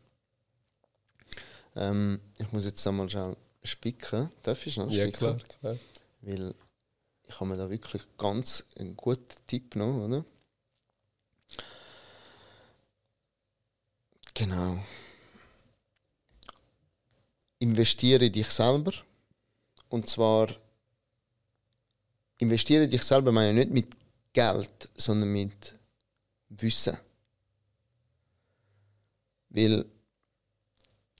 [1.75, 4.31] Ähm, ich muss jetzt einmal schnell spicken.
[4.43, 5.13] Darf ich Ja, spicken?
[5.13, 5.79] klar, klar.
[6.21, 6.55] Weil
[7.25, 10.25] ich habe mir da wirklich ganz einen guten Tipp genommen, oder?
[14.35, 14.85] Genau.
[17.61, 18.93] Investiere in dich selber.
[19.89, 20.49] Und zwar
[22.39, 23.97] investiere in dich selber meine ich nicht mit
[24.33, 25.79] Geld, sondern mit
[26.49, 26.99] Wissen.
[29.51, 29.85] Weil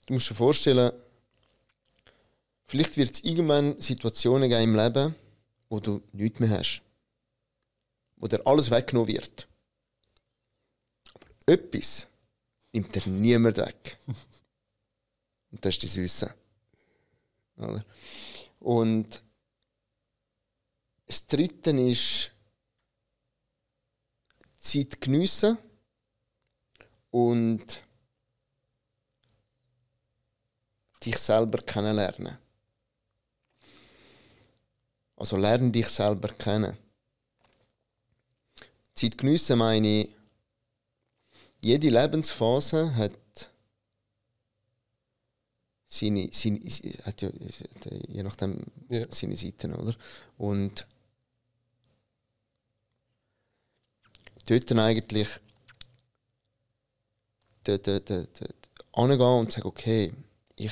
[0.05, 0.91] du musst dir vorstellen,
[2.65, 5.15] vielleicht wird es irgendwann Situationen geben im Leben,
[5.69, 6.81] wo du nichts mehr hast.
[8.17, 9.47] Wo dir alles weggenommen wird.
[11.13, 12.07] Aber etwas
[12.75, 13.97] nimmt dir niemand weg.
[15.51, 16.29] Und das ist dein Wissen.
[17.57, 17.85] Oder?
[18.59, 19.23] Und
[21.07, 22.31] das Dritte ist
[24.57, 25.57] Zeit geniessen
[27.11, 27.81] und
[31.03, 32.37] dich selber kennenlernen.
[35.15, 36.77] Also lerne dich selber kennen.
[38.93, 40.15] Zeit geniessen meine ich,
[41.65, 43.49] jede Lebensphase hat
[45.87, 46.59] seine, seine,
[47.03, 47.29] hat ja,
[48.07, 49.07] je nachdem Ja.
[49.09, 49.95] seine Seiten, oder?
[50.37, 50.85] Und
[54.47, 55.27] dort dann eigentlich
[58.91, 60.13] angehen und sagen, okay,
[60.55, 60.71] ich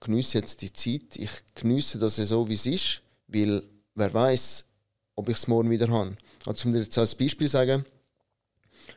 [0.00, 3.62] genieße jetzt die Zeit, ich genieße das so, wie es ist, weil
[3.94, 4.64] wer weiß,
[5.14, 6.16] ob ich es morgen wieder habe.
[6.46, 7.84] Also, um dir jetzt als Beispiel sagen,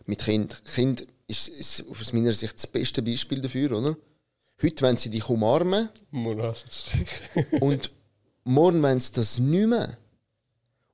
[0.07, 0.63] mit Kind.
[0.65, 3.97] Kind ist, ist aus meiner Sicht das beste Beispiel dafür, oder?
[4.61, 7.07] Heute, wenn sie dich umarmen, Morasitzdich.
[7.61, 7.91] und
[8.43, 9.97] morgen wollen sie das nicht mehr.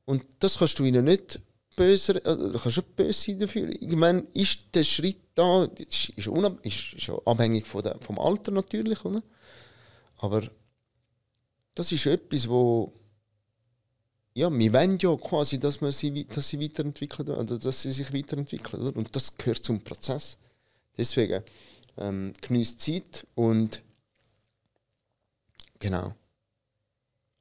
[0.06, 1.40] Und das kannst du ihnen nicht
[1.76, 3.70] böse, äh, du kannst nicht böse sein dafür.
[3.70, 8.52] Irgendwann ist der Schritt da, ist, ist, unab, ist, ist abhängig von der, vom Alter
[8.52, 9.22] natürlich, oder?
[10.18, 10.50] Aber
[11.76, 12.94] das ist etwas, wo
[14.34, 18.14] ja, wir wollen ja quasi, dass, man sie, dass sie weiterentwickeln, oder dass sie sich
[18.14, 18.96] weiterentwickeln, oder?
[18.96, 20.38] Und das gehört zum Prozess.
[20.98, 21.44] Deswegen
[21.98, 23.82] ähm, genießt Zeit und
[25.80, 26.16] genau.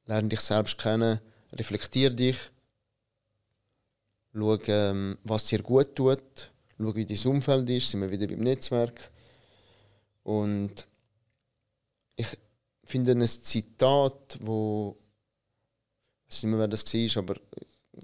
[0.07, 1.21] Lerne dich selbst kennen,
[1.53, 2.51] reflektier dich,
[4.33, 8.41] schau, ähm, was dir gut tut, schau, wie dein Umfeld ist, sind wir wieder beim
[8.41, 9.11] Netzwerk.
[10.25, 10.87] Und
[12.17, 12.27] ich
[12.83, 14.97] finde ein Zitat, wo
[16.31, 17.35] ich weiß nicht mehr, wer das war, aber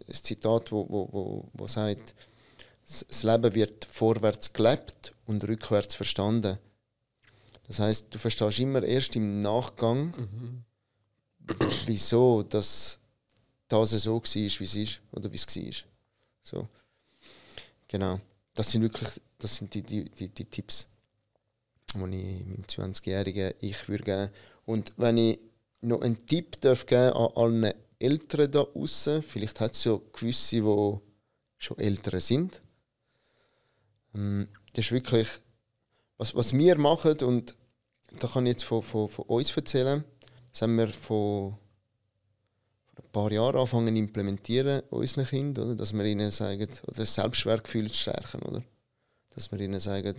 [0.08, 2.14] ein Zitat, wo, wo, wo, wo sagt,
[2.84, 6.58] "Das- Leben wird vorwärts gelebt und rückwärts verstanden.
[7.66, 10.64] Das heißt, du verstehst immer erst im Nachgang, Mhm.
[11.86, 12.98] wieso das
[13.68, 15.72] das so war, wie es ist oder wie es war.
[16.42, 16.68] So.
[17.88, 18.20] Genau.
[18.54, 19.08] Das sind wirklich
[19.38, 20.88] das sind die, die, die, die Tipps,
[21.94, 24.30] die ich meinem 20-jährigen Ich würde geben.
[24.64, 25.38] Und wenn ich
[25.82, 30.56] noch einen Tipp darf geben an allen Eltern da draußen, vielleicht hat es ja gewisse,
[30.56, 30.98] die
[31.58, 32.60] schon älter sind.
[34.14, 35.28] Ähm, das ist wirklich,
[36.18, 37.56] was, was wir machen, und
[38.18, 40.04] da kann ich jetzt von, von, von uns erzählen,
[40.52, 41.58] das haben wir vor,
[42.96, 45.76] ein paar Jahren angefangen zu implementieren, unseren Kindern, oder?
[45.76, 48.42] dass wir ihnen sagen, oder das Selbstwertgefühl zu stärken.
[48.42, 48.62] Oder?
[49.30, 50.14] Dass wir ihnen sagen,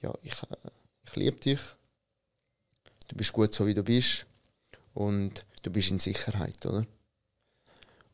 [0.00, 0.34] ja, ich,
[1.06, 1.60] ich liebe dich,
[3.08, 4.26] du bist gut so, wie du bist
[4.94, 6.64] und du bist in Sicherheit.
[6.66, 6.86] Oder?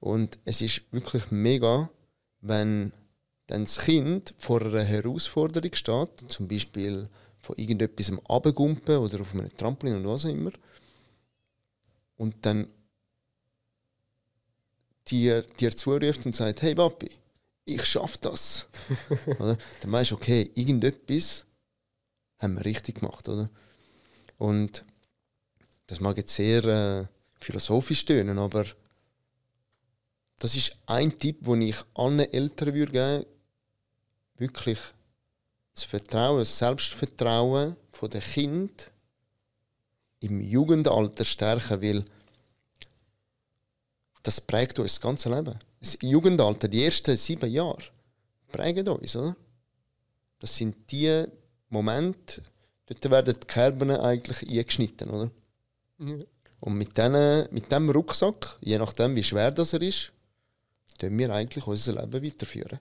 [0.01, 1.91] Und es ist wirklich mega,
[2.41, 2.93] wenn
[3.47, 7.09] dann das Kind vor einer Herausforderung steht, zum Beispiel
[7.41, 10.53] von irgendetwas abgumpen oder auf einem Trampolin und was auch immer,
[12.17, 12.69] und dann
[15.07, 17.11] dir, dir zuruft und sagt, hey Papi,
[17.65, 18.67] ich schaffe das.
[19.27, 19.57] oder?
[19.81, 21.47] Dann weißt du, okay, irgendetwas
[22.39, 23.29] haben wir richtig gemacht.
[23.29, 23.51] Oder?
[24.37, 24.85] Und
[25.87, 27.07] das mag jetzt sehr äh,
[27.41, 28.67] philosophisch tönen, aber
[30.39, 33.27] das ist ein Tipp, den ich allen Eltern würde geben
[34.39, 34.79] wirklich
[35.75, 38.91] das Vertrauen, das Selbstvertrauen den Kind
[40.21, 42.05] im Jugendalter stärken, weil
[44.23, 45.59] das prägt uns das ganze Leben.
[45.81, 47.83] Das Jugendalter, die ersten sieben Jahre,
[48.53, 49.37] prägen uns, oder?
[50.39, 51.25] Das sind die
[51.69, 52.43] Momente,
[52.87, 55.31] dort werden die Kerben eigentlich eingeschnitten, oder?
[55.99, 56.17] Ja.
[56.61, 60.13] Und mit, denen, mit dem Rucksack, je nachdem wie schwer das er ist,
[60.99, 62.81] können wir eigentlich unser Leben weiterführen.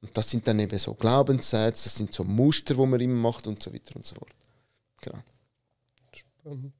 [0.00, 3.46] Und das sind dann eben so Glaubenssätze, das sind so Muster, die man immer macht
[3.46, 4.34] und so weiter und so fort.
[5.00, 5.18] Genau.
[6.14, 6.74] Spannend.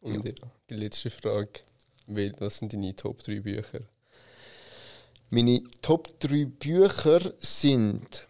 [0.00, 0.30] Und ja.
[0.30, 1.60] ja, die letzte Frage.
[2.38, 3.82] Was sind deine Top 3 Bücher?
[5.30, 8.26] Meine Top 3 Bücher sind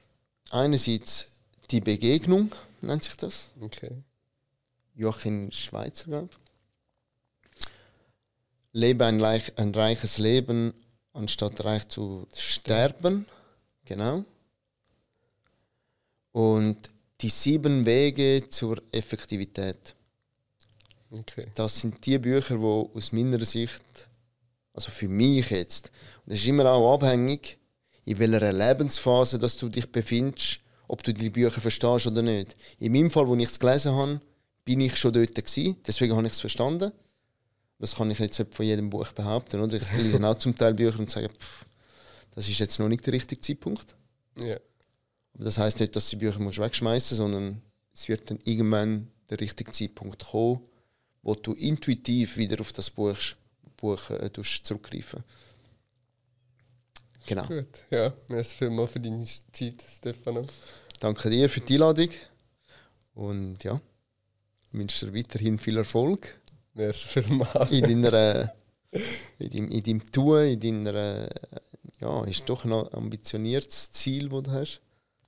[0.51, 1.31] einerseits
[1.71, 3.51] Die Begegnung, nennt sich das.
[3.61, 4.03] Okay.
[4.95, 6.31] Joachim Schweizer, glaube
[8.73, 10.75] Lebe ein, ein reiches Leben
[11.19, 13.27] anstatt reich zu sterben.
[13.85, 14.24] Genau.
[16.32, 16.77] Und
[17.20, 19.95] die sieben Wege zur Effektivität.
[21.11, 21.49] Okay.
[21.55, 23.82] Das sind die Bücher, die aus meiner Sicht,
[24.74, 25.90] also für mich jetzt,
[26.24, 27.59] und es ist immer auch abhängig,
[28.05, 32.57] in welcher Lebensphase dass du dich befindest, ob du die Bücher verstehst oder nicht.
[32.78, 34.20] In meinem Fall, wo ich es gelesen habe,
[34.65, 36.93] bin ich schon dort gewesen, deswegen habe ich es verstanden.
[37.79, 39.61] Das kann ich jetzt von jedem Buch behaupten.
[39.61, 39.77] Oder?
[39.77, 41.65] Ich lese auch zum Teil Bücher und sage, pff,
[42.35, 43.95] das ist jetzt noch nicht der richtige Zeitpunkt.
[44.37, 44.59] Ja.
[45.35, 49.11] Aber das heißt nicht, dass du die Bücher musst wegschmeißen sondern es wird dann irgendwann
[49.31, 50.61] der richtige Zeitpunkt kommen,
[51.23, 53.19] wo du intuitiv wieder auf das Buch,
[53.77, 54.31] Buch äh,
[54.63, 55.25] zurückgreifen
[57.27, 57.47] Genau.
[57.47, 59.23] Gut, ja, merci vielmals für deine
[59.53, 60.47] Zeit, Stefano.
[60.99, 62.09] Danke dir für die Einladung
[63.15, 63.79] und ja,
[64.73, 66.41] ich wünsche dir weiterhin viel Erfolg.
[66.79, 67.71] Merci vielmals.
[67.71, 68.55] In deiner,
[69.39, 71.29] in deinem, in deinem Tun, in deiner,
[72.01, 74.81] ja, ist doch ein ambitioniertes Ziel, das du hast.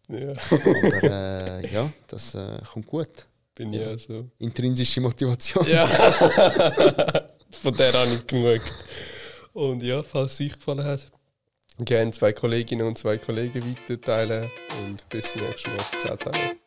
[0.09, 0.31] Ja.
[0.31, 3.27] Aber äh, ja, das äh, kommt gut.
[3.55, 4.29] Bin ja so.
[4.39, 5.67] Intrinsische Motivation.
[5.69, 5.87] Ja.
[7.51, 8.61] Von der habe ich genug.
[9.53, 11.09] Und ja, falls es euch gefallen hat,
[11.79, 14.49] gerne zwei Kolleginnen und zwei Kollegen weiterteilen
[14.83, 15.85] und bis zum nächsten Mal.
[16.01, 16.60] Ciao zusammen.